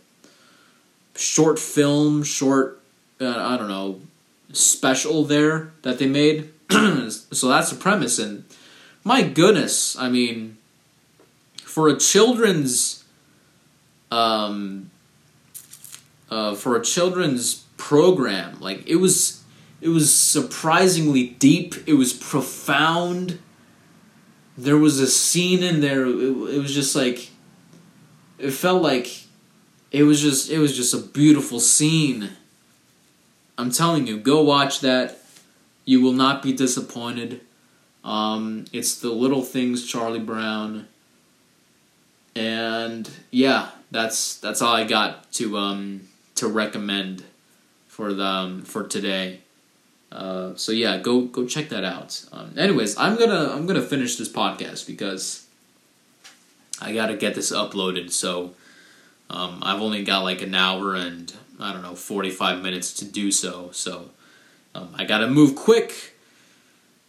[1.16, 2.80] short film short
[3.20, 4.00] uh, I don't know
[4.52, 6.50] special there that they made.
[6.70, 8.44] so that's the premise, and
[9.02, 10.56] my goodness, I mean,
[11.62, 13.03] for a children's
[14.14, 14.90] um
[16.30, 18.58] uh, for a children's program.
[18.60, 19.42] Like it was
[19.80, 21.74] it was surprisingly deep.
[21.86, 23.38] It was profound.
[24.56, 26.06] There was a scene in there.
[26.06, 27.30] It, it was just like
[28.38, 29.24] it felt like
[29.90, 32.30] it was just it was just a beautiful scene.
[33.56, 35.20] I'm telling you, go watch that.
[35.84, 37.40] You will not be disappointed.
[38.02, 40.88] Um, it's the little things, Charlie Brown.
[42.34, 47.22] And yeah, that's that's all I got to um, to recommend
[47.86, 49.40] for the um, for today.
[50.10, 52.24] Uh, so yeah, go go check that out.
[52.32, 55.46] Um, anyways, I'm gonna I'm gonna finish this podcast because
[56.80, 58.10] I gotta get this uploaded.
[58.10, 58.54] So
[59.30, 63.30] um, I've only got like an hour and I don't know 45 minutes to do
[63.30, 63.70] so.
[63.70, 64.10] So
[64.74, 66.16] um, I gotta move quick.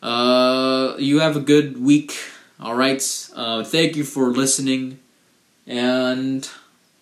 [0.03, 2.15] Uh, you have a good week.
[2.59, 3.03] All right.
[3.35, 4.99] Uh, thank you for listening,
[5.65, 6.47] and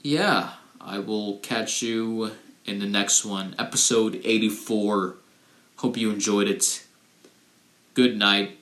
[0.04, 0.52] yeah,
[0.82, 2.32] I will catch you
[2.66, 5.16] in the next one, episode 84.
[5.78, 6.86] Hope you enjoyed it.
[7.94, 8.58] Good night.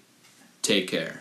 [0.61, 1.20] Take care.